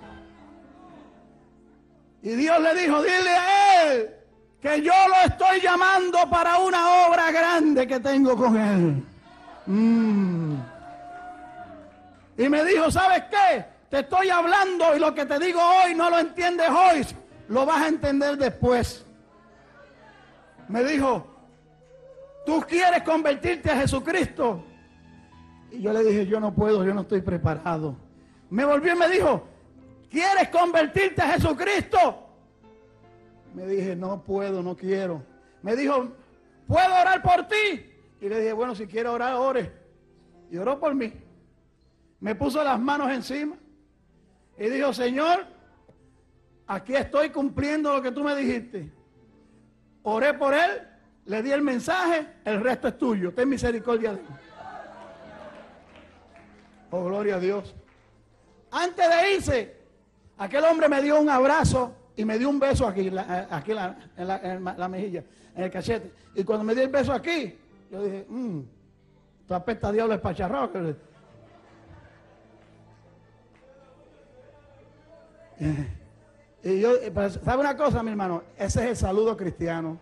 Y 2.23 2.29
Dios 2.31 2.59
le 2.61 2.81
dijo, 2.81 3.01
dile 3.01 3.29
a 3.29 3.83
él 3.83 4.15
que 4.59 4.81
yo 4.81 4.93
lo 5.07 5.27
estoy 5.27 5.61
llamando 5.61 6.17
para 6.29 6.57
una 6.59 7.07
obra 7.07 7.31
grande 7.31 7.87
que 7.87 7.99
tengo 7.99 8.35
con 8.35 8.57
él. 8.57 9.03
Mm. 9.67 10.55
Y 12.37 12.49
me 12.49 12.63
dijo, 12.65 12.89
¿sabes 12.89 13.23
qué? 13.29 13.65
Te 13.89 13.99
estoy 13.99 14.29
hablando 14.29 14.95
y 14.95 14.99
lo 14.99 15.13
que 15.13 15.25
te 15.25 15.37
digo 15.37 15.59
hoy 15.59 15.93
no 15.93 16.09
lo 16.09 16.19
entiendes 16.19 16.69
hoy, 16.69 17.05
lo 17.49 17.65
vas 17.65 17.83
a 17.83 17.87
entender 17.87 18.37
después. 18.37 19.05
Me 20.67 20.83
dijo, 20.83 21.27
¿tú 22.45 22.61
quieres 22.67 23.03
convertirte 23.03 23.69
a 23.69 23.77
Jesucristo? 23.77 24.63
Y 25.71 25.81
yo 25.81 25.93
le 25.93 26.03
dije, 26.03 26.25
yo 26.25 26.39
no 26.39 26.53
puedo, 26.53 26.83
yo 26.83 26.93
no 26.93 27.01
estoy 27.01 27.21
preparado. 27.21 28.10
Me 28.51 28.65
volvió 28.65 28.93
y 28.93 28.97
me 28.97 29.07
dijo, 29.07 29.47
¿quieres 30.09 30.49
convertirte 30.49 31.21
a 31.21 31.33
Jesucristo? 31.33 32.27
Me 33.55 33.65
dije, 33.65 33.95
no 33.95 34.21
puedo, 34.21 34.61
no 34.61 34.75
quiero. 34.75 35.23
Me 35.61 35.73
dijo, 35.73 36.09
¿puedo 36.67 36.85
orar 36.85 37.21
por 37.21 37.47
ti? 37.47 37.89
Y 38.19 38.27
le 38.27 38.41
dije, 38.41 38.51
bueno, 38.51 38.75
si 38.75 38.87
quiere 38.87 39.07
orar, 39.07 39.35
ore. 39.35 39.71
Y 40.51 40.57
oró 40.57 40.77
por 40.77 40.93
mí. 40.93 41.13
Me 42.19 42.35
puso 42.35 42.61
las 42.61 42.77
manos 42.77 43.09
encima 43.11 43.55
y 44.57 44.65
dijo, 44.67 44.91
Señor, 44.91 45.45
aquí 46.67 46.93
estoy 46.93 47.29
cumpliendo 47.29 47.95
lo 47.95 48.01
que 48.01 48.11
tú 48.11 48.21
me 48.21 48.35
dijiste. 48.35 48.91
Oré 50.03 50.33
por 50.33 50.53
él, 50.53 50.89
le 51.23 51.41
di 51.41 51.53
el 51.53 51.61
mensaje, 51.61 52.27
el 52.43 52.59
resto 52.59 52.89
es 52.89 52.97
tuyo. 52.97 53.33
Ten 53.33 53.47
misericordia 53.47 54.11
de 54.11 54.19
él. 54.19 54.25
Oh, 56.89 57.05
gloria 57.05 57.35
a 57.35 57.39
Dios. 57.39 57.73
Antes 58.71 59.05
de 59.09 59.33
irse, 59.35 59.75
aquel 60.37 60.63
hombre 60.63 60.87
me 60.87 61.01
dio 61.01 61.19
un 61.19 61.29
abrazo 61.29 61.93
y 62.15 62.23
me 62.25 62.39
dio 62.39 62.49
un 62.49 62.59
beso 62.59 62.87
aquí, 62.87 63.11
aquí 63.49 63.71
en, 63.71 64.27
la, 64.27 64.87
mejilla, 64.89 65.23
en 65.55 65.63
el 65.63 65.71
cachete. 65.71 66.11
Y 66.35 66.43
cuando 66.43 66.63
me 66.63 66.73
dio 66.73 66.83
el 66.83 66.89
beso 66.89 67.11
aquí, 67.11 67.57
yo 67.91 68.03
dije, 68.03 68.25
mmm, 68.29 68.61
tu 69.47 69.53
apesta 69.53 69.91
diablo 69.91 70.15
espacharrado. 70.15 70.95
Y 76.63 76.79
yo, 76.79 76.91
¿sabe 77.43 77.61
una 77.61 77.75
cosa, 77.75 78.03
mi 78.03 78.11
hermano? 78.11 78.43
Ese 78.55 78.83
es 78.83 78.89
el 78.91 78.95
saludo 78.95 79.35
cristiano. 79.35 79.97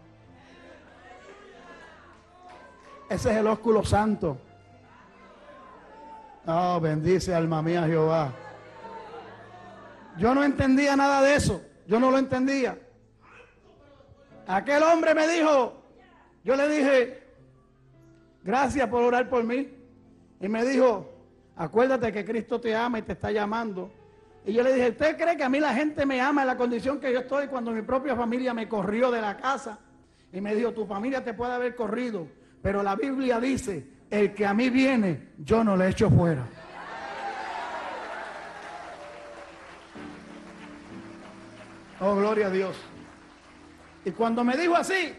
Ese 3.10 3.32
es 3.32 3.38
el 3.38 3.48
ósculo 3.48 3.86
santo. 3.86 4.38
Oh, 6.46 6.80
bendice 6.82 7.34
alma 7.34 7.62
mía 7.62 7.84
Jehová. 7.88 8.34
Yo 10.20 10.36
no 10.36 10.44
entendía 10.44 10.96
nada 10.96 11.22
de 11.22 11.36
eso. 11.36 11.64
Yo 11.88 12.00
no 12.00 12.12
lo 12.12 12.18
entendía. 12.18 12.78
Aquel 14.46 14.84
hombre 14.84 15.16
me 15.16 15.28
dijo, 15.28 15.82
yo 16.44 16.56
le 16.56 16.68
dije, 16.68 17.24
gracias 18.44 18.88
por 18.90 19.04
orar 19.04 19.30
por 19.30 19.44
mí. 19.44 19.70
Y 20.42 20.48
me 20.48 20.66
dijo, 20.66 21.10
acuérdate 21.56 22.12
que 22.12 22.26
Cristo 22.26 22.60
te 22.60 22.76
ama 22.76 23.00
y 23.00 23.02
te 23.04 23.14
está 23.14 23.32
llamando. 23.32 23.92
Y 24.46 24.54
yo 24.54 24.64
le 24.64 24.74
dije, 24.74 24.90
¿usted 24.90 25.18
cree 25.18 25.38
que 25.38 25.44
a 25.44 25.50
mí 25.50 25.60
la 25.60 25.74
gente 25.74 26.06
me 26.06 26.22
ama 26.22 26.42
en 26.42 26.48
la 26.48 26.58
condición 26.58 27.00
que 27.00 27.12
yo 27.14 27.20
estoy 27.20 27.48
cuando 27.48 27.72
mi 27.72 27.82
propia 27.82 28.16
familia 28.16 28.54
me 28.54 28.68
corrió 28.68 29.12
de 29.12 29.22
la 29.22 29.38
casa? 29.38 29.80
Y 30.32 30.42
me 30.42 30.56
dijo, 30.56 30.72
tu 30.74 30.86
familia 30.86 31.24
te 31.24 31.34
puede 31.34 31.54
haber 31.54 31.76
corrido, 31.76 32.28
pero 32.62 32.84
la 32.84 32.96
Biblia 32.96 33.40
dice, 33.40 33.86
el 34.10 34.34
que 34.34 34.46
a 34.46 34.54
mí 34.54 34.70
viene, 34.70 35.30
yo 35.38 35.64
no 35.64 35.76
le 35.76 35.90
echo 35.90 36.10
fuera. 36.10 36.48
Oh, 42.00 42.16
gloria 42.16 42.48
a 42.48 42.50
Dios. 42.50 42.76
Y 44.06 44.12
cuando 44.12 44.44
me 44.44 44.56
dijo 44.56 44.76
así, 44.76 45.14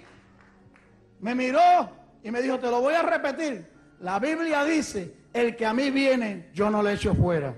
me 1.20 1.34
miró 1.34 1.90
y 2.22 2.30
me 2.30 2.40
dijo, 2.40 2.58
te 2.58 2.70
lo 2.70 2.80
voy 2.80 2.94
a 2.94 3.02
repetir. 3.02 3.66
La 4.00 4.18
Biblia 4.18 4.64
dice, 4.64 5.14
el 5.32 5.56
que 5.56 5.66
a 5.66 5.74
mí 5.74 5.90
viene, 5.90 6.48
yo 6.54 6.70
no 6.70 6.82
le 6.82 6.94
echo 6.94 7.14
fuera. 7.14 7.54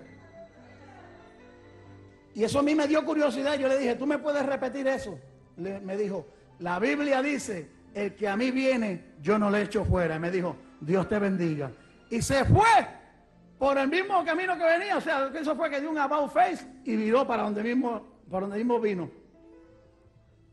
Y 2.35 2.45
eso 2.45 2.59
a 2.59 2.63
mí 2.63 2.75
me 2.75 2.89
dio 2.89 3.05
curiosidad. 3.05 3.57
Yo 3.59 3.69
le 3.69 3.79
dije, 3.79 3.95
¿tú 3.95 4.07
me 4.07 4.19
puedes 4.19 4.45
repetir 4.45 4.87
eso? 4.89 5.19
me 5.57 5.97
dijo, 5.97 6.27
la 6.59 6.79
Biblia 6.79 7.23
dice, 7.23 7.71
el 7.95 8.15
que 8.15 8.27
a 8.29 8.37
mí 8.37 8.51
viene, 8.51 9.13
yo 9.21 9.39
no 9.39 9.51
le 9.51 9.63
echo 9.63 9.85
fuera. 9.85 10.17
Y 10.17 10.19
me 10.19 10.31
dijo, 10.31 10.57
Dios 10.81 11.09
te 11.09 11.19
bendiga. 11.19 11.71
Y 12.11 12.23
se 12.23 12.45
fue 12.45 12.87
por 13.59 13.79
el 13.79 13.89
mismo 13.89 14.25
camino 14.25 14.57
que 14.57 14.65
venía. 14.65 14.97
O 14.97 15.01
sea, 15.01 15.31
eso 15.35 15.55
fue 15.55 15.71
que 15.71 15.81
dio 15.81 15.91
un 15.91 15.99
about 15.99 16.33
face 16.33 16.67
y 16.85 16.97
viró 16.97 17.27
para 17.27 17.45
donde 17.45 17.63
mismo, 17.63 18.12
para 18.31 18.43
donde 18.43 18.59
mismo 18.59 18.81
vino. 18.81 19.11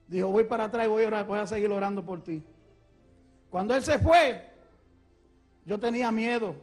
Dijo, 0.08 0.28
voy 0.30 0.44
para 0.44 0.66
atrás 0.66 0.86
y 0.86 0.90
voy 0.90 1.04
a, 1.04 1.08
orar, 1.08 1.28
voy 1.28 1.40
a 1.40 1.48
seguir 1.48 1.72
orando 1.72 2.04
por 2.04 2.24
ti. 2.24 2.44
Cuando 3.50 3.76
él 3.76 3.84
se 3.84 4.00
fue, 4.00 4.50
yo 5.66 5.80
tenía 5.80 6.12
miedo. 6.12 6.56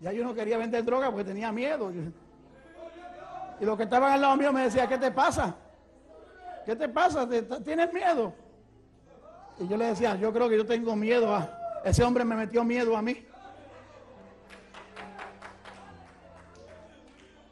Ya 0.00 0.12
yo 0.12 0.24
no 0.24 0.34
quería 0.34 0.56
vender 0.56 0.84
droga 0.84 1.10
porque 1.10 1.24
tenía 1.24 1.52
miedo. 1.52 1.92
Y 3.60 3.64
los 3.64 3.76
que 3.76 3.82
estaban 3.82 4.12
al 4.12 4.20
lado 4.20 4.36
mío 4.36 4.52
me 4.52 4.62
decían, 4.62 4.88
¿qué 4.88 4.96
te 4.96 5.10
pasa? 5.10 5.54
¿Qué 6.64 6.74
te 6.74 6.88
pasa? 6.88 7.28
¿Tienes 7.62 7.92
miedo? 7.92 8.32
Y 9.58 9.68
yo 9.68 9.76
le 9.76 9.86
decía, 9.86 10.16
yo 10.16 10.32
creo 10.32 10.48
que 10.48 10.56
yo 10.56 10.64
tengo 10.64 10.96
miedo 10.96 11.34
a... 11.34 11.56
Ese 11.84 12.02
hombre 12.02 12.24
me 12.24 12.34
metió 12.34 12.64
miedo 12.64 12.96
a 12.96 13.02
mí. 13.02 13.26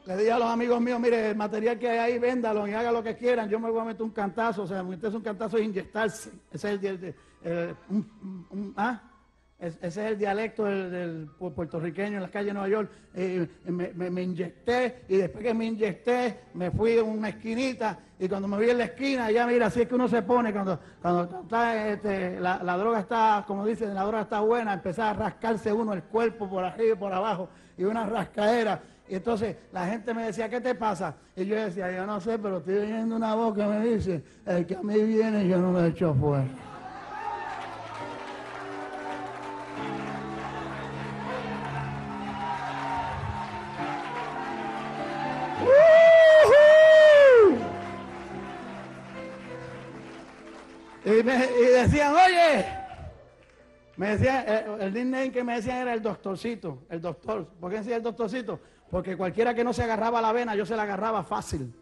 Le 0.09 0.16
dije 0.16 0.33
a 0.33 0.38
los 0.38 0.49
amigos 0.49 0.81
míos, 0.81 0.99
mire, 0.99 1.33
el 1.33 1.37
material 1.37 1.79
que 1.79 1.87
hay 1.87 1.99
ahí, 1.99 2.18
véndalo 2.18 2.66
y 2.66 2.73
haga 2.73 2.90
lo 2.90 3.03
que 3.03 3.14
quieran. 3.14 3.47
Yo 3.51 3.61
me 3.61 3.71
voy 3.71 3.81
a 3.81 3.85
meter 3.85 4.03
un 4.03 4.11
cantazo. 4.11 4.62
O 4.62 4.66
sea, 4.66 4.83
meterse 4.83 5.14
un 5.14 5.23
cantazo 5.23 5.59
es 5.59 5.64
inyectarse. 5.64 6.31
Ese 6.51 6.73
es 6.73 6.83
el, 6.83 7.14
¿ah? 8.75 9.03
Ese 9.61 9.87
es 9.88 9.97
el 9.97 10.18
dialecto 10.18 10.64
del, 10.64 11.29
puertorriqueño 11.37 12.16
en 12.16 12.23
las 12.23 12.31
calles 12.31 12.49
de 12.49 12.53
Nueva 12.53 12.68
York. 12.68 12.90
me, 13.66 14.23
inyecté 14.23 15.03
y 15.09 15.16
después 15.16 15.42
que 15.42 15.53
me 15.53 15.66
inyecté 15.66 16.40
me 16.55 16.71
fui 16.71 16.97
a 16.97 17.03
una 17.03 17.31
esquinita 17.31 17.99
y 18.21 18.29
cuando 18.29 18.47
me 18.47 18.57
vi 18.59 18.71
en 18.71 18.79
la 18.79 18.85
esquina, 18.85 19.31
ya 19.33 19.47
mira, 19.49 19.66
así 19.66 19.83
es 19.83 19.88
que 19.88 19.97
uno 19.97 20.07
se 20.07 20.23
pone 20.23 20.53
cuando, 20.53 20.79
cuando 21.03 21.40
está, 21.42 21.88
este, 21.88 22.38
la, 22.38 22.77
droga 22.77 23.01
está, 23.01 23.44
como 23.49 23.66
dicen, 23.66 23.94
la 23.94 24.03
droga 24.03 24.23
está 24.23 24.40
buena, 24.40 24.75
empezar 24.75 25.16
a 25.16 25.18
rascarse 25.18 25.73
uno 25.73 25.92
el 25.92 26.05
cuerpo 26.05 26.49
por 26.49 26.64
arriba 26.64 26.94
y 26.94 26.97
por 26.97 27.12
abajo 27.12 27.49
y 27.77 27.83
una 27.83 28.07
rascadera. 28.07 28.81
Y 29.09 29.16
entonces 29.16 29.57
la 29.73 29.87
gente 29.87 30.14
me 30.14 30.27
decía, 30.27 30.49
¿qué 30.49 30.61
te 30.61 30.75
pasa? 30.75 31.16
Y 31.35 31.47
yo 31.47 31.57
decía, 31.57 31.90
yo 31.90 32.07
no 32.07 32.21
sé, 32.21 32.38
pero 32.38 32.59
estoy 32.59 32.77
oyendo 32.77 33.16
una 33.16 33.35
voz 33.35 33.57
que 33.57 33.64
me 33.64 33.81
dice, 33.87 34.23
el 34.47 34.66
que 34.66 34.77
a 34.77 34.83
mí 34.83 35.03
viene 35.03 35.49
yo 35.49 35.59
no 35.59 35.73
lo 35.73 35.85
echo 35.85 36.14
fuera. 36.14 36.67
Oye, 52.06 52.66
me 53.96 54.16
decían, 54.16 54.44
el, 54.46 54.80
el 54.80 54.94
nickname 54.94 55.32
que 55.32 55.44
me 55.44 55.54
decían 55.54 55.78
era 55.78 55.94
el 55.94 56.02
doctorcito, 56.02 56.84
el 56.88 57.00
doctor. 57.00 57.46
¿Por 57.61 57.70
qué 57.70 57.78
decía 57.78 57.96
el 57.96 58.02
doctorcito? 58.02 58.61
Porque 58.90 59.16
cualquiera 59.16 59.54
que 59.54 59.64
no 59.64 59.72
se 59.72 59.82
agarraba 59.82 60.20
la 60.20 60.32
vena, 60.32 60.54
yo 60.54 60.64
se 60.64 60.76
la 60.76 60.82
agarraba 60.82 61.22
fácil. 61.22 61.72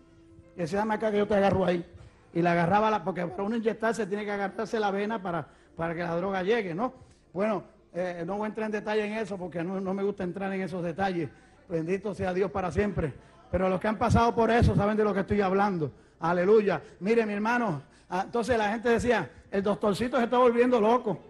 Y 0.56 0.60
decía, 0.60 0.78
dame 0.78 0.94
acá 0.94 1.10
que 1.10 1.18
yo 1.18 1.26
te 1.26 1.34
agarro 1.34 1.66
ahí. 1.66 1.84
Y 2.32 2.42
la 2.42 2.52
agarraba, 2.52 2.90
la, 2.90 3.04
porque 3.04 3.26
para 3.26 3.44
uno 3.44 3.56
inyectarse 3.56 4.06
tiene 4.06 4.24
que 4.24 4.32
agarrarse 4.32 4.80
la 4.80 4.90
vena 4.90 5.22
para, 5.22 5.46
para 5.76 5.94
que 5.94 6.02
la 6.02 6.16
droga 6.16 6.42
llegue, 6.42 6.74
¿no? 6.74 6.92
Bueno, 7.32 7.64
eh, 7.94 8.24
no 8.26 8.36
voy 8.36 8.44
a 8.44 8.48
entrar 8.48 8.66
en 8.66 8.72
detalle 8.72 9.06
en 9.06 9.14
eso 9.14 9.38
porque 9.38 9.62
no, 9.62 9.94
me 9.94 10.02
gusta 10.02 10.24
entrar 10.24 10.52
en 10.52 10.62
esos 10.62 10.82
detalles. 10.82 11.30
Bendito 11.68 12.14
sea 12.14 12.34
Dios 12.34 12.50
para 12.50 12.70
siempre. 12.70 13.12
Pero 13.50 13.68
los 13.68 13.80
que 13.80 13.88
han 13.88 13.96
pasado 13.96 14.34
por 14.34 14.50
eso 14.50 14.74
saben 14.74 14.96
de 14.96 15.04
lo 15.04 15.14
que 15.14 15.20
estoy 15.20 15.40
hablando. 15.40 15.92
Aleluya. 16.20 16.82
Mire, 17.00 17.24
mi 17.24 17.32
hermano. 17.32 17.82
Ah, 18.08 18.22
entonces 18.24 18.56
la 18.56 18.70
gente 18.70 18.88
decía, 18.88 19.30
el 19.50 19.62
doctorcito 19.62 20.16
se 20.18 20.24
está 20.24 20.38
volviendo 20.38 20.80
loco. 20.80 21.20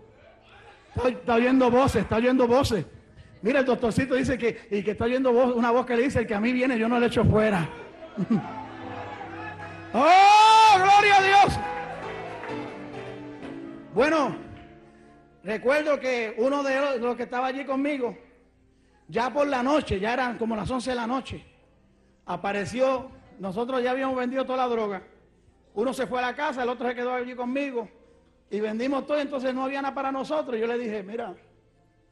Está, 0.94 1.08
está 1.08 1.34
oyendo 1.34 1.70
voces, 1.70 2.02
está 2.02 2.16
oyendo 2.16 2.46
voces. 2.46 2.84
Mira, 3.42 3.60
el 3.60 3.66
doctorcito 3.66 4.14
dice 4.14 4.36
que, 4.36 4.66
y 4.70 4.82
que 4.82 4.90
está 4.92 5.04
oyendo 5.04 5.30
una 5.30 5.70
voz 5.70 5.86
que 5.86 5.96
le 5.96 6.02
dice, 6.04 6.20
el 6.20 6.26
que 6.26 6.34
a 6.34 6.40
mí 6.40 6.52
viene 6.52 6.78
yo 6.78 6.88
no 6.88 6.98
le 6.98 7.06
echo 7.06 7.24
fuera. 7.24 7.68
¡Oh, 9.92 10.74
gloria 10.76 11.16
a 11.16 11.22
Dios! 11.22 11.58
Bueno, 13.94 14.36
recuerdo 15.42 15.98
que 15.98 16.34
uno 16.38 16.62
de 16.62 16.98
los, 16.98 17.16
que 17.16 17.22
estaba 17.22 17.46
allí 17.46 17.64
conmigo, 17.64 18.16
ya 19.08 19.32
por 19.32 19.46
la 19.46 19.62
noche, 19.62 19.98
ya 19.98 20.12
eran 20.12 20.36
como 20.36 20.56
las 20.56 20.70
11 20.70 20.90
de 20.90 20.96
la 20.96 21.06
noche, 21.06 21.46
apareció, 22.26 23.10
nosotros 23.38 23.82
ya 23.82 23.92
habíamos 23.92 24.16
vendido 24.16 24.44
toda 24.44 24.58
la 24.58 24.68
droga. 24.68 25.02
Uno 25.76 25.92
se 25.92 26.06
fue 26.06 26.18
a 26.20 26.22
la 26.22 26.34
casa, 26.34 26.62
el 26.62 26.70
otro 26.70 26.88
se 26.88 26.94
quedó 26.94 27.12
allí 27.12 27.34
conmigo 27.34 27.86
y 28.50 28.60
vendimos 28.60 29.06
todo, 29.06 29.18
entonces 29.18 29.54
no 29.54 29.62
había 29.62 29.82
nada 29.82 29.94
para 29.94 30.10
nosotros. 30.10 30.58
Yo 30.58 30.66
le 30.66 30.78
dije, 30.78 31.02
mira, 31.02 31.34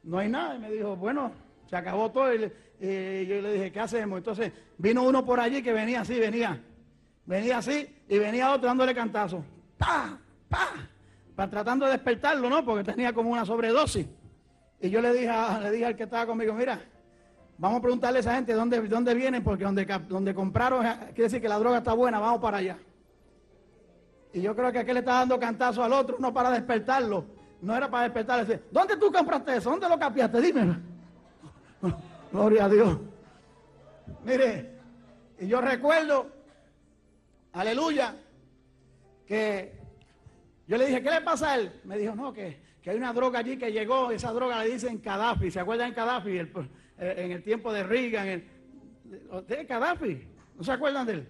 no 0.03 0.19
hay 0.19 0.29
nada. 0.29 0.55
Y 0.55 0.59
me 0.59 0.69
dijo, 0.69 0.95
bueno, 0.95 1.31
se 1.67 1.75
acabó 1.75 2.11
todo. 2.11 2.31
Y, 2.33 2.39
yo 2.39 3.41
le 3.41 3.53
dije, 3.53 3.71
¿qué 3.71 3.79
hacemos? 3.79 4.19
Entonces 4.19 4.53
vino 4.77 5.01
uno 5.01 5.25
por 5.25 5.39
allí 5.39 5.63
que 5.63 5.73
venía 5.73 6.01
así, 6.01 6.19
venía. 6.19 6.61
Venía 7.25 7.57
así 7.57 8.03
y 8.07 8.19
venía 8.19 8.53
otro 8.53 8.67
dándole 8.67 8.93
cantazo. 8.93 9.43
¡Pa! 9.79 10.15
¡Pa! 10.47 10.67
Para 11.35 11.49
tratando 11.49 11.87
de 11.87 11.93
despertarlo, 11.93 12.47
¿no? 12.47 12.63
Porque 12.63 12.83
tenía 12.83 13.13
como 13.13 13.31
una 13.31 13.45
sobredosis. 13.45 14.05
Y 14.79 14.91
yo 14.91 15.01
le 15.01 15.11
dije, 15.11 15.31
le 15.63 15.71
dije 15.71 15.85
al 15.85 15.95
que 15.95 16.03
estaba 16.03 16.27
conmigo, 16.27 16.53
mira, 16.53 16.79
vamos 17.57 17.79
a 17.79 17.81
preguntarle 17.81 18.19
a 18.19 18.21
esa 18.21 18.35
gente 18.35 18.53
dónde, 18.53 18.79
dónde 18.81 19.15
vienen, 19.15 19.43
porque 19.43 19.63
donde, 19.63 19.85
donde 20.07 20.35
compraron, 20.35 20.85
quiere 21.15 21.23
decir 21.23 21.41
que 21.41 21.49
la 21.49 21.57
droga 21.57 21.79
está 21.79 21.93
buena, 21.93 22.19
vamos 22.19 22.39
para 22.39 22.57
allá. 22.57 22.77
Y 24.35 24.41
yo 24.41 24.53
creo 24.53 24.69
que 24.69 24.79
aquel 24.79 24.95
le 24.95 24.99
está 24.99 25.13
dando 25.13 25.39
cantazo 25.39 25.81
al 25.81 25.93
otro, 25.93 26.17
no 26.19 26.33
para 26.33 26.51
despertarlo. 26.51 27.23
No 27.61 27.73
era 27.73 27.89
para 27.89 28.03
despertar. 28.03 28.45
Decir, 28.45 28.65
¿Dónde 28.69 28.97
tú 28.97 29.09
compraste 29.09 29.55
eso? 29.55 29.69
¿Dónde 29.69 29.87
lo 29.87 29.97
cambiaste? 29.97 30.41
Dime. 30.41 30.77
Gloria 32.33 32.65
a 32.65 32.69
Dios. 32.69 32.99
Mire, 34.25 34.77
y 35.39 35.47
yo 35.47 35.61
recuerdo, 35.61 36.27
aleluya, 37.53 38.13
que 39.25 39.79
yo 40.67 40.75
le 40.75 40.87
dije, 40.87 41.01
¿qué 41.01 41.11
le 41.11 41.21
pasa 41.21 41.53
a 41.53 41.55
él? 41.55 41.79
Me 41.85 41.97
dijo, 41.97 42.13
no, 42.13 42.33
que, 42.33 42.59
hay 42.85 42.97
una 42.97 43.13
droga 43.13 43.39
allí 43.39 43.55
que 43.57 43.71
llegó, 43.71 44.11
esa 44.11 44.33
droga 44.33 44.61
le 44.65 44.71
dicen 44.71 45.01
Gaddafi. 45.01 45.49
¿Se 45.49 45.61
acuerdan 45.61 45.91
de 45.91 45.95
Gaddafi? 45.95 46.37
Eh, 46.39 46.49
en 46.97 47.31
el 47.31 47.41
tiempo 47.41 47.71
de 47.71 47.83
Reagan. 47.83 48.27
El, 48.27 48.43
¿De 49.47 49.63
Gaddafi? 49.63 50.27
¿No 50.57 50.63
se 50.65 50.73
acuerdan 50.73 51.05
de 51.05 51.13
él? 51.13 51.27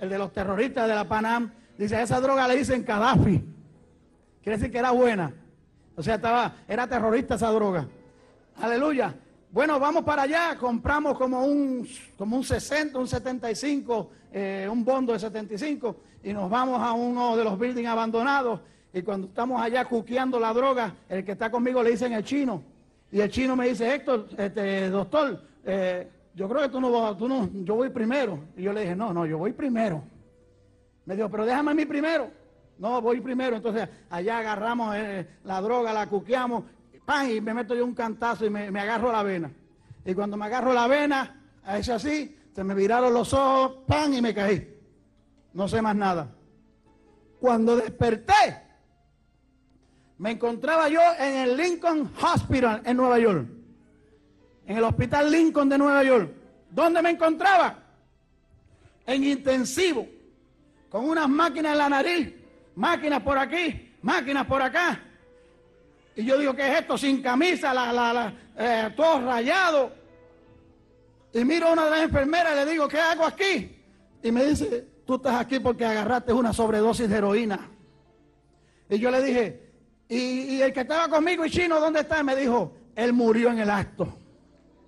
El 0.00 0.08
de 0.08 0.18
los 0.18 0.32
terroristas 0.32 0.88
de 0.88 0.94
la 0.96 1.06
Panam. 1.06 1.52
Dice, 1.78 2.00
esa 2.00 2.20
droga 2.20 2.48
le 2.48 2.56
dicen 2.56 2.84
Gaddafi. 2.84 3.44
Quiere 4.42 4.58
decir 4.58 4.70
que 4.70 4.78
era 4.78 4.90
buena. 4.90 5.32
O 5.96 6.02
sea, 6.02 6.16
estaba, 6.16 6.56
era 6.68 6.86
terrorista 6.86 7.34
esa 7.34 7.50
droga. 7.50 7.88
Aleluya. 8.60 9.14
Bueno, 9.50 9.78
vamos 9.80 10.04
para 10.04 10.22
allá, 10.22 10.56
compramos 10.58 11.16
como 11.16 11.44
un, 11.44 11.88
como 12.18 12.36
un 12.36 12.44
60, 12.44 12.98
un 12.98 13.08
75, 13.08 14.10
eh, 14.32 14.68
un 14.70 14.84
bondo 14.84 15.12
de 15.12 15.18
75 15.18 15.96
y 16.24 16.32
nos 16.32 16.50
vamos 16.50 16.82
a 16.82 16.92
uno 16.92 17.36
de 17.36 17.44
los 17.44 17.58
buildings 17.58 17.88
abandonados 17.88 18.60
y 18.92 19.02
cuando 19.02 19.28
estamos 19.28 19.60
allá 19.60 19.84
cuqueando 19.84 20.38
la 20.38 20.52
droga, 20.52 20.94
el 21.08 21.24
que 21.24 21.32
está 21.32 21.50
conmigo 21.50 21.82
le 21.82 21.90
dicen 21.90 22.12
el 22.12 22.24
chino 22.24 22.62
y 23.10 23.20
el 23.20 23.30
chino 23.30 23.56
me 23.56 23.68
dice, 23.68 23.94
Héctor, 23.94 24.28
este, 24.36 24.90
doctor, 24.90 25.40
eh, 25.64 26.08
yo 26.34 26.48
creo 26.48 26.62
que 26.62 26.68
tú 26.68 26.80
no, 26.80 27.16
tú 27.16 27.28
no, 27.28 27.48
yo 27.64 27.76
voy 27.76 27.88
primero. 27.90 28.40
Y 28.56 28.62
yo 28.62 28.72
le 28.72 28.82
dije, 28.82 28.96
no, 28.96 29.12
no, 29.12 29.24
yo 29.26 29.38
voy 29.38 29.52
primero. 29.52 30.02
Me 31.06 31.16
dijo, 31.16 31.30
pero 31.30 31.46
déjame 31.46 31.70
a 31.70 31.74
mí 31.74 31.86
primero. 31.86 32.30
No, 32.78 33.00
voy 33.00 33.20
primero. 33.20 33.56
Entonces 33.56 33.88
allá 34.10 34.38
agarramos 34.38 34.94
eh, 34.96 35.26
la 35.44 35.60
droga, 35.60 35.92
la 35.92 36.06
cuqueamos, 36.08 36.64
y 37.28 37.40
me 37.40 37.54
meto 37.54 37.74
yo 37.74 37.84
un 37.84 37.94
cantazo 37.94 38.44
y 38.44 38.50
me, 38.50 38.80
agarro 38.80 39.12
la 39.12 39.22
vena. 39.22 39.50
Y 40.04 40.14
cuando 40.14 40.36
me 40.36 40.46
agarro 40.46 40.72
la 40.72 40.86
vena, 40.86 41.40
es 41.68 41.88
así, 41.88 42.36
se 42.52 42.64
me 42.64 42.74
viraron 42.74 43.14
los 43.14 43.32
ojos, 43.32 43.84
pan, 43.86 44.12
y 44.12 44.20
me 44.20 44.34
caí. 44.34 44.76
No 45.52 45.68
sé 45.68 45.80
más 45.80 45.94
nada. 45.94 46.28
Cuando 47.40 47.76
desperté, 47.76 48.62
me 50.18 50.32
encontraba 50.32 50.88
yo 50.88 51.00
en 51.18 51.36
el 51.36 51.56
Lincoln 51.56 52.10
Hospital 52.20 52.82
en 52.84 52.96
Nueva 52.96 53.18
York. 53.18 53.46
En 54.66 54.76
el 54.76 54.84
Hospital 54.84 55.30
Lincoln 55.30 55.68
de 55.68 55.78
Nueva 55.78 56.02
York. 56.02 56.30
¿Dónde 56.70 57.02
me 57.02 57.10
encontraba? 57.10 57.78
En 59.06 59.22
intensivo. 59.22 60.08
Con 60.96 61.10
unas 61.10 61.28
máquinas 61.28 61.72
en 61.72 61.78
la 61.78 61.88
nariz. 61.90 62.34
Máquinas 62.76 63.20
por 63.20 63.36
aquí, 63.36 63.92
máquinas 64.00 64.46
por 64.46 64.62
acá. 64.62 64.98
Y 66.14 66.24
yo 66.24 66.38
digo, 66.38 66.56
¿qué 66.56 66.72
es 66.72 66.80
esto? 66.80 66.96
Sin 66.96 67.20
camisa, 67.20 67.74
la, 67.74 67.92
la, 67.92 68.32
eh, 68.56 68.94
todo 68.96 69.20
rayado. 69.20 69.92
Y 71.34 71.44
miro 71.44 71.68
a 71.68 71.72
una 71.74 71.84
de 71.84 71.90
las 71.90 72.02
enfermeras 72.04 72.50
y 72.50 72.64
le 72.64 72.72
digo, 72.72 72.88
¿qué 72.88 72.98
hago 72.98 73.26
aquí? 73.26 73.76
Y 74.22 74.32
me 74.32 74.46
dice, 74.46 74.88
tú 75.06 75.16
estás 75.16 75.38
aquí 75.38 75.60
porque 75.60 75.84
agarraste 75.84 76.32
una 76.32 76.54
sobredosis 76.54 77.10
de 77.10 77.16
heroína. 77.18 77.68
Y 78.88 78.98
yo 78.98 79.10
le 79.10 79.22
dije, 79.22 79.70
¿y, 80.08 80.62
el 80.62 80.72
que 80.72 80.80
estaba 80.80 81.10
conmigo 81.10 81.44
y 81.44 81.50
chino 81.50 81.78
dónde 81.78 82.00
está? 82.00 82.22
Me 82.22 82.34
dijo, 82.34 82.72
él 82.94 83.12
murió 83.12 83.50
en 83.50 83.58
el 83.58 83.68
acto. 83.68 84.16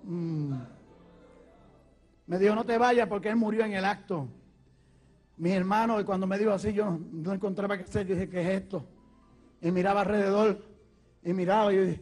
Mm. 0.05 0.55
Me 2.25 2.39
dijo, 2.39 2.55
no 2.55 2.65
te 2.65 2.79
vayas 2.79 3.07
porque 3.07 3.29
él 3.29 3.35
murió 3.35 3.63
en 3.63 3.73
el 3.73 3.85
acto. 3.85 4.27
Mi 5.39 5.53
hermano, 5.53 6.01
y 6.01 6.03
cuando 6.03 6.27
me 6.27 6.37
dijo 6.37 6.51
así, 6.51 6.73
yo 6.73 6.99
no 7.13 7.33
encontraba 7.33 7.77
qué 7.77 7.83
hacer. 7.83 8.05
Dije, 8.05 8.29
¿qué 8.29 8.41
es 8.41 8.61
esto? 8.61 8.85
Y 9.61 9.71
miraba 9.71 10.01
alrededor 10.01 10.61
y 11.23 11.31
miraba. 11.31 11.73
Y, 11.73 11.97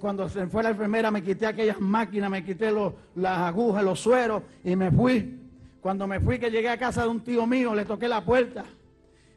cuando 0.00 0.26
se 0.28 0.46
fue 0.46 0.62
la 0.62 0.70
enfermera, 0.70 1.10
me 1.10 1.22
quité 1.22 1.46
aquellas 1.46 1.78
máquinas, 1.78 2.30
me 2.30 2.42
quité 2.42 2.72
las 3.14 3.38
agujas, 3.38 3.84
los 3.84 4.00
sueros 4.00 4.42
y 4.64 4.74
me 4.74 4.90
fui. 4.90 5.38
Cuando 5.82 6.06
me 6.06 6.18
fui, 6.18 6.38
que 6.38 6.50
llegué 6.50 6.70
a 6.70 6.78
casa 6.78 7.02
de 7.02 7.08
un 7.08 7.20
tío 7.20 7.46
mío, 7.46 7.74
le 7.74 7.84
toqué 7.84 8.08
la 8.08 8.24
puerta. 8.24 8.64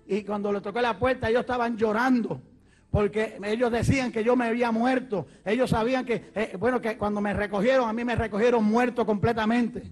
Y 0.08 0.24
cuando 0.24 0.54
le 0.54 0.62
toqué 0.62 0.82
la 0.82 0.98
puerta, 0.98 1.30
ellos 1.30 1.42
estaban 1.42 1.76
llorando. 1.76 2.42
Porque 2.90 3.38
ellos 3.44 3.70
decían 3.70 4.14
que 4.14 4.24
yo 4.24 4.38
me 4.38 4.46
había 4.46 4.72
muerto. 4.72 5.28
Ellos 5.44 5.70
sabían 5.70 6.06
que, 6.06 6.32
eh, 6.34 6.56
bueno, 6.58 6.80
que 6.80 6.98
cuando 6.98 7.20
me 7.20 7.34
recogieron, 7.34 7.90
a 7.90 7.94
mí 7.94 8.06
me 8.06 8.16
recogieron 8.16 8.64
muerto 8.64 9.06
completamente. 9.06 9.84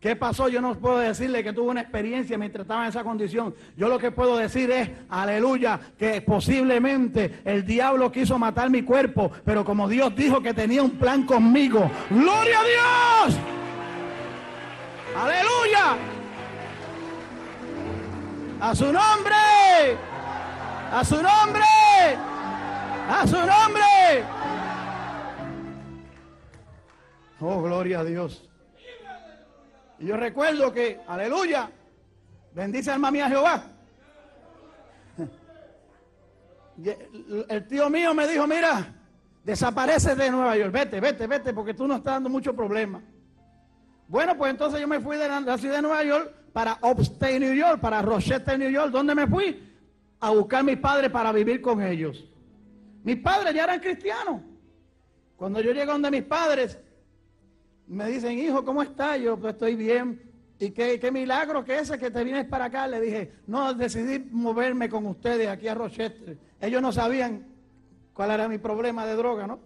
¿Qué 0.00 0.16
pasó? 0.16 0.48
Yo 0.48 0.62
no 0.62 0.74
puedo 0.76 0.98
decirle 0.98 1.44
que 1.44 1.52
tuve 1.52 1.68
una 1.68 1.82
experiencia 1.82 2.38
mientras 2.38 2.62
estaba 2.62 2.84
en 2.84 2.88
esa 2.88 3.04
condición. 3.04 3.54
Yo 3.76 3.88
lo 3.88 3.98
que 3.98 4.10
puedo 4.10 4.38
decir 4.38 4.70
es, 4.70 4.88
aleluya, 5.10 5.78
que 5.98 6.22
posiblemente 6.22 7.42
el 7.44 7.66
diablo 7.66 8.10
quiso 8.10 8.38
matar 8.38 8.70
mi 8.70 8.82
cuerpo, 8.82 9.30
pero 9.44 9.62
como 9.62 9.88
Dios 9.88 10.16
dijo 10.16 10.40
que 10.40 10.54
tenía 10.54 10.82
un 10.82 10.92
plan 10.92 11.24
conmigo, 11.24 11.90
¡Gloria 12.08 12.60
a 12.60 13.28
Dios! 13.28 13.38
Aleluya. 15.14 15.96
A 18.60 18.74
su 18.74 18.84
nombre. 18.84 19.98
A 20.92 21.04
su 21.04 21.16
nombre. 21.16 21.64
A 23.10 23.26
su 23.26 23.36
nombre. 23.36 24.24
Oh, 27.40 27.60
gloria 27.62 28.00
a 28.00 28.04
Dios. 28.04 28.49
Y 30.00 30.06
yo 30.06 30.16
recuerdo 30.16 30.72
que, 30.72 30.98
aleluya, 31.06 31.70
bendice 32.54 32.90
alma 32.90 33.10
mía 33.10 33.28
Jehová. 33.28 33.64
El 37.48 37.68
tío 37.68 37.90
mío 37.90 38.14
me 38.14 38.26
dijo, 38.26 38.46
mira, 38.46 38.94
desaparece 39.44 40.14
de 40.14 40.30
Nueva 40.30 40.56
York, 40.56 40.72
vete, 40.72 41.00
vete, 41.00 41.26
vete, 41.26 41.52
porque 41.52 41.74
tú 41.74 41.86
no 41.86 41.96
estás 41.96 42.14
dando 42.14 42.30
mucho 42.30 42.56
problema. 42.56 43.02
Bueno, 44.08 44.36
pues 44.38 44.50
entonces 44.50 44.80
yo 44.80 44.88
me 44.88 45.00
fui 45.00 45.18
de 45.18 45.28
la, 45.28 45.58
ciudad 45.58 45.76
de 45.76 45.82
Nueva 45.82 46.02
York 46.02 46.32
para 46.54 46.78
Upstate, 46.80 47.38
New 47.38 47.54
York, 47.54 47.78
para 47.78 48.00
Rochester, 48.00 48.58
New 48.58 48.70
York. 48.70 48.90
¿Dónde 48.90 49.14
me 49.14 49.26
fui? 49.26 49.70
A 50.18 50.30
buscar 50.30 50.60
a 50.60 50.62
mis 50.62 50.78
padres 50.78 51.10
para 51.10 51.30
vivir 51.30 51.60
con 51.60 51.82
ellos. 51.82 52.26
Mis 53.04 53.18
padres 53.18 53.54
ya 53.54 53.64
eran 53.64 53.80
cristianos. 53.80 54.40
Cuando 55.36 55.60
yo 55.60 55.72
llego 55.72 55.92
donde 55.92 56.10
mis 56.10 56.24
padres, 56.24 56.78
me 57.90 58.06
dicen, 58.06 58.38
hijo, 58.38 58.64
¿cómo 58.64 58.82
estás? 58.82 59.20
Yo, 59.20 59.36
pues 59.36 59.54
estoy 59.54 59.74
bien. 59.74 60.22
¿Y 60.60 60.70
qué, 60.70 61.00
qué 61.00 61.10
milagro 61.10 61.64
que 61.64 61.78
ese 61.78 61.98
que 61.98 62.10
te 62.10 62.22
vienes 62.22 62.46
para 62.46 62.66
acá? 62.66 62.86
Le 62.86 63.00
dije, 63.00 63.32
no, 63.48 63.74
decidí 63.74 64.24
moverme 64.30 64.88
con 64.88 65.06
ustedes 65.06 65.48
aquí 65.48 65.66
a 65.66 65.74
Rochester. 65.74 66.38
Ellos 66.60 66.80
no 66.80 66.92
sabían 66.92 67.46
cuál 68.12 68.30
era 68.30 68.46
mi 68.46 68.58
problema 68.58 69.04
de 69.06 69.16
droga, 69.16 69.46
¿no? 69.46 69.58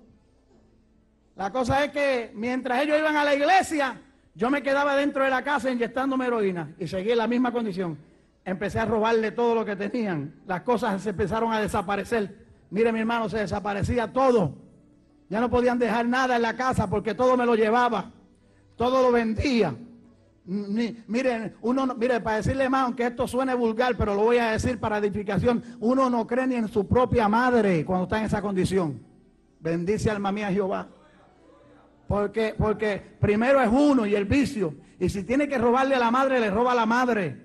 La 1.36 1.50
cosa 1.50 1.84
es 1.84 1.90
que 1.90 2.30
mientras 2.34 2.82
ellos 2.82 2.98
iban 2.98 3.16
a 3.16 3.24
la 3.24 3.34
iglesia, 3.34 4.00
yo 4.34 4.48
me 4.48 4.62
quedaba 4.62 4.96
dentro 4.96 5.22
de 5.24 5.30
la 5.30 5.42
casa 5.42 5.70
inyectándome 5.70 6.26
heroína 6.26 6.72
y 6.78 6.86
seguí 6.86 7.10
en 7.10 7.18
la 7.18 7.26
misma 7.26 7.52
condición. 7.52 7.98
Empecé 8.44 8.78
a 8.78 8.86
robarle 8.86 9.32
todo 9.32 9.54
lo 9.54 9.64
que 9.66 9.76
tenían. 9.76 10.34
Las 10.46 10.62
cosas 10.62 11.02
se 11.02 11.10
empezaron 11.10 11.52
a 11.52 11.60
desaparecer. 11.60 12.46
Mire 12.70 12.90
mi 12.90 13.00
hermano, 13.00 13.28
se 13.28 13.38
desaparecía 13.38 14.12
todo. 14.12 14.63
Ya 15.28 15.40
no 15.40 15.50
podían 15.50 15.78
dejar 15.78 16.06
nada 16.06 16.36
en 16.36 16.42
la 16.42 16.54
casa 16.54 16.88
porque 16.88 17.14
todo 17.14 17.36
me 17.36 17.46
lo 17.46 17.54
llevaba. 17.54 18.12
Todo 18.76 19.02
lo 19.02 19.12
vendía. 19.12 19.74
miren, 20.44 21.54
uno, 21.62 21.94
mire, 21.94 22.20
para 22.20 22.38
decirle 22.38 22.68
más, 22.68 22.84
aunque 22.84 23.06
esto 23.06 23.26
suene 23.26 23.54
vulgar, 23.54 23.96
pero 23.96 24.14
lo 24.14 24.22
voy 24.22 24.38
a 24.38 24.50
decir 24.50 24.78
para 24.78 24.98
edificación, 24.98 25.62
uno 25.80 26.10
no 26.10 26.26
cree 26.26 26.46
ni 26.46 26.56
en 26.56 26.68
su 26.68 26.86
propia 26.86 27.28
madre 27.28 27.84
cuando 27.84 28.04
está 28.04 28.18
en 28.18 28.26
esa 28.26 28.42
condición. 28.42 29.00
Bendice 29.60 30.10
alma 30.10 30.32
mía 30.32 30.52
Jehová. 30.52 30.88
Porque, 32.06 32.54
porque 32.56 33.00
primero 33.18 33.60
es 33.60 33.68
uno 33.70 34.06
y 34.06 34.14
el 34.14 34.26
vicio. 34.26 34.74
Y 35.00 35.08
si 35.08 35.24
tiene 35.24 35.48
que 35.48 35.58
robarle 35.58 35.94
a 35.94 35.98
la 35.98 36.10
madre, 36.10 36.38
le 36.38 36.50
roba 36.50 36.72
a 36.72 36.74
la 36.74 36.86
madre. 36.86 37.43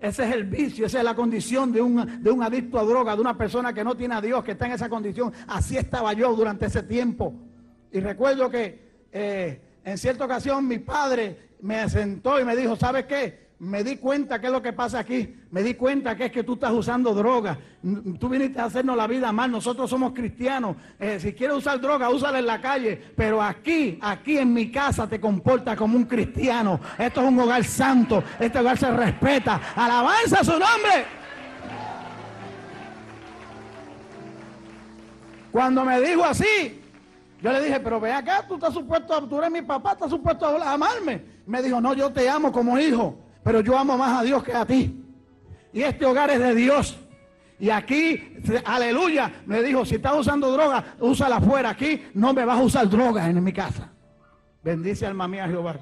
Ese 0.00 0.24
es 0.24 0.34
el 0.34 0.44
vicio, 0.44 0.86
esa 0.86 0.98
es 0.98 1.04
la 1.04 1.14
condición 1.14 1.72
de 1.72 1.82
un, 1.82 2.22
de 2.22 2.30
un 2.30 2.42
adicto 2.42 2.78
a 2.78 2.84
droga, 2.84 3.14
de 3.14 3.20
una 3.20 3.36
persona 3.36 3.74
que 3.74 3.84
no 3.84 3.94
tiene 3.94 4.14
a 4.14 4.20
Dios, 4.20 4.42
que 4.42 4.52
está 4.52 4.66
en 4.66 4.72
esa 4.72 4.88
condición. 4.88 5.32
Así 5.46 5.76
estaba 5.76 6.14
yo 6.14 6.34
durante 6.34 6.66
ese 6.66 6.82
tiempo. 6.82 7.34
Y 7.92 8.00
recuerdo 8.00 8.48
que 8.48 9.06
eh, 9.12 9.60
en 9.84 9.98
cierta 9.98 10.24
ocasión 10.24 10.66
mi 10.66 10.78
padre 10.78 11.50
me 11.60 11.86
sentó 11.90 12.40
y 12.40 12.44
me 12.44 12.56
dijo, 12.56 12.76
¿sabes 12.76 13.04
qué? 13.04 13.49
Me 13.60 13.84
di 13.84 13.98
cuenta 13.98 14.40
que 14.40 14.46
es 14.46 14.52
lo 14.52 14.62
que 14.62 14.72
pasa 14.72 15.00
aquí. 15.00 15.36
Me 15.50 15.62
di 15.62 15.74
cuenta 15.74 16.16
que 16.16 16.26
es 16.26 16.32
que 16.32 16.42
tú 16.42 16.54
estás 16.54 16.72
usando 16.72 17.12
droga. 17.12 17.58
Tú 18.18 18.30
viniste 18.30 18.58
a 18.58 18.64
hacernos 18.64 18.96
la 18.96 19.06
vida 19.06 19.30
mal. 19.32 19.52
Nosotros 19.52 19.90
somos 19.90 20.14
cristianos. 20.14 20.76
Eh, 20.98 21.20
si 21.20 21.34
quieres 21.34 21.58
usar 21.58 21.78
droga, 21.78 22.08
úsala 22.08 22.38
en 22.38 22.46
la 22.46 22.58
calle. 22.58 22.96
Pero 23.14 23.42
aquí, 23.42 23.98
aquí 24.00 24.38
en 24.38 24.54
mi 24.54 24.70
casa 24.70 25.06
te 25.06 25.20
comportas 25.20 25.76
como 25.76 25.94
un 25.94 26.04
cristiano. 26.04 26.80
Esto 26.98 27.20
es 27.20 27.28
un 27.28 27.38
hogar 27.38 27.62
santo. 27.64 28.24
Este 28.38 28.58
hogar 28.58 28.78
se 28.78 28.90
respeta. 28.92 29.60
Alabanza 29.76 30.40
a 30.40 30.44
su 30.44 30.52
nombre. 30.52 31.04
Cuando 35.52 35.84
me 35.84 36.00
dijo 36.00 36.24
así, 36.24 36.80
yo 37.42 37.52
le 37.52 37.60
dije, 37.60 37.78
pero 37.80 38.00
ve 38.00 38.10
acá, 38.10 38.46
tú 38.48 38.54
estás 38.54 38.72
supuesto, 38.72 39.28
tú 39.28 39.36
eres 39.36 39.50
mi 39.50 39.60
papá, 39.60 39.92
estás 39.92 40.08
supuesto 40.08 40.46
a 40.46 40.72
amarme. 40.72 41.22
Me 41.44 41.60
dijo, 41.60 41.78
no, 41.78 41.92
yo 41.92 42.10
te 42.10 42.26
amo 42.26 42.50
como 42.50 42.78
hijo 42.78 43.18
pero 43.42 43.60
yo 43.60 43.76
amo 43.76 43.96
más 43.96 44.20
a 44.20 44.22
Dios 44.22 44.42
que 44.42 44.52
a 44.52 44.64
ti. 44.64 45.04
Y 45.72 45.82
este 45.82 46.04
hogar 46.04 46.30
es 46.30 46.40
de 46.40 46.54
Dios. 46.54 46.98
Y 47.58 47.68
aquí, 47.68 48.38
aleluya, 48.64 49.42
me 49.46 49.62
dijo, 49.62 49.84
si 49.84 49.96
estás 49.96 50.16
usando 50.16 50.50
droga, 50.50 50.96
úsala 50.98 51.36
afuera. 51.36 51.70
Aquí 51.70 52.06
no 52.14 52.32
me 52.32 52.44
vas 52.44 52.58
a 52.58 52.62
usar 52.62 52.88
droga 52.88 53.28
en 53.28 53.42
mi 53.44 53.52
casa. 53.52 53.90
Bendice 54.62 55.06
alma 55.06 55.28
mía 55.28 55.46
Jehová. 55.46 55.78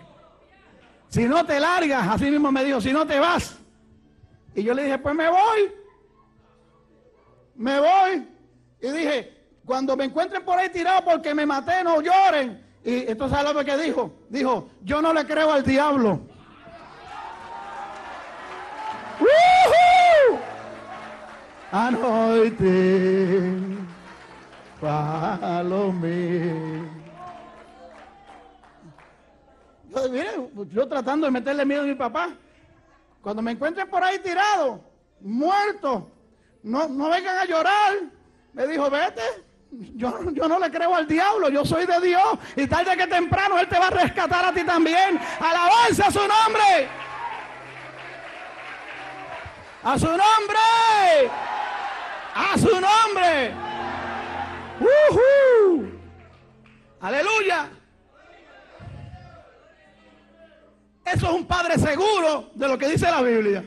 Si 1.08 1.24
no 1.26 1.44
te 1.44 1.58
largas, 1.58 2.06
así 2.08 2.30
mismo 2.30 2.50
me 2.52 2.64
dijo, 2.64 2.80
si 2.80 2.92
no 2.92 3.06
te 3.06 3.18
vas. 3.18 3.56
Y 4.54 4.62
yo 4.62 4.74
le 4.74 4.84
dije, 4.84 4.98
pues 4.98 5.14
me 5.14 5.28
voy. 5.28 5.72
Me 7.54 7.78
voy. 7.78 8.28
Y 8.80 8.90
dije, 8.90 9.46
cuando 9.64 9.96
me 9.96 10.04
encuentren 10.04 10.44
por 10.44 10.58
ahí 10.58 10.68
tirado 10.70 11.04
porque 11.04 11.34
me 11.34 11.46
maté, 11.46 11.84
no 11.84 12.00
lloren. 12.00 12.64
Y 12.84 13.10
entonces, 13.10 13.38
¿sabes 13.38 13.54
lo 13.54 13.64
que 13.64 13.76
dijo? 13.76 14.12
Dijo, 14.28 14.70
yo 14.82 15.00
no 15.00 15.12
le 15.12 15.24
creo 15.24 15.52
al 15.52 15.62
diablo. 15.62 16.22
Anointing, 21.70 23.58
follow 24.80 25.92
me. 25.92 26.88
Yo, 30.72 30.88
tratando 30.88 31.26
de 31.26 31.30
meterle 31.30 31.66
miedo 31.66 31.82
a 31.82 31.86
mi 31.86 31.94
papá. 31.94 32.30
Cuando 33.20 33.42
me 33.42 33.52
encuentren 33.52 33.90
por 33.90 34.02
ahí 34.02 34.18
tirado, 34.20 34.80
muerto, 35.20 36.10
no, 36.62 36.88
no 36.88 37.10
vengan 37.10 37.36
a 37.36 37.44
llorar. 37.44 37.98
Me 38.54 38.66
dijo, 38.66 38.88
vete, 38.88 39.22
yo, 39.70 40.30
yo, 40.32 40.48
no 40.48 40.58
le 40.58 40.70
creo 40.70 40.94
al 40.94 41.06
diablo, 41.06 41.50
yo 41.50 41.66
soy 41.66 41.84
de 41.84 42.00
Dios. 42.00 42.38
Y 42.56 42.66
tarde 42.66 42.96
que 42.96 43.06
temprano 43.06 43.58
Él 43.58 43.68
te 43.68 43.78
va 43.78 43.88
a 43.88 43.90
rescatar 43.90 44.42
a 44.46 44.54
ti 44.54 44.64
también. 44.64 45.20
Alabanza 45.38 46.06
a 46.06 46.12
su 46.12 46.20
nombre. 46.20 46.88
A 49.82 49.98
su 49.98 50.06
nombre. 50.06 51.28
A 52.40 52.56
su 52.56 52.68
nombre. 52.68 53.52
Aleluya. 57.00 57.68
Eso 61.04 61.26
es 61.26 61.32
un 61.32 61.46
padre 61.46 61.78
seguro 61.78 62.50
de 62.54 62.68
lo 62.68 62.78
que 62.78 62.90
dice 62.90 63.10
la 63.10 63.22
Biblia. 63.22 63.64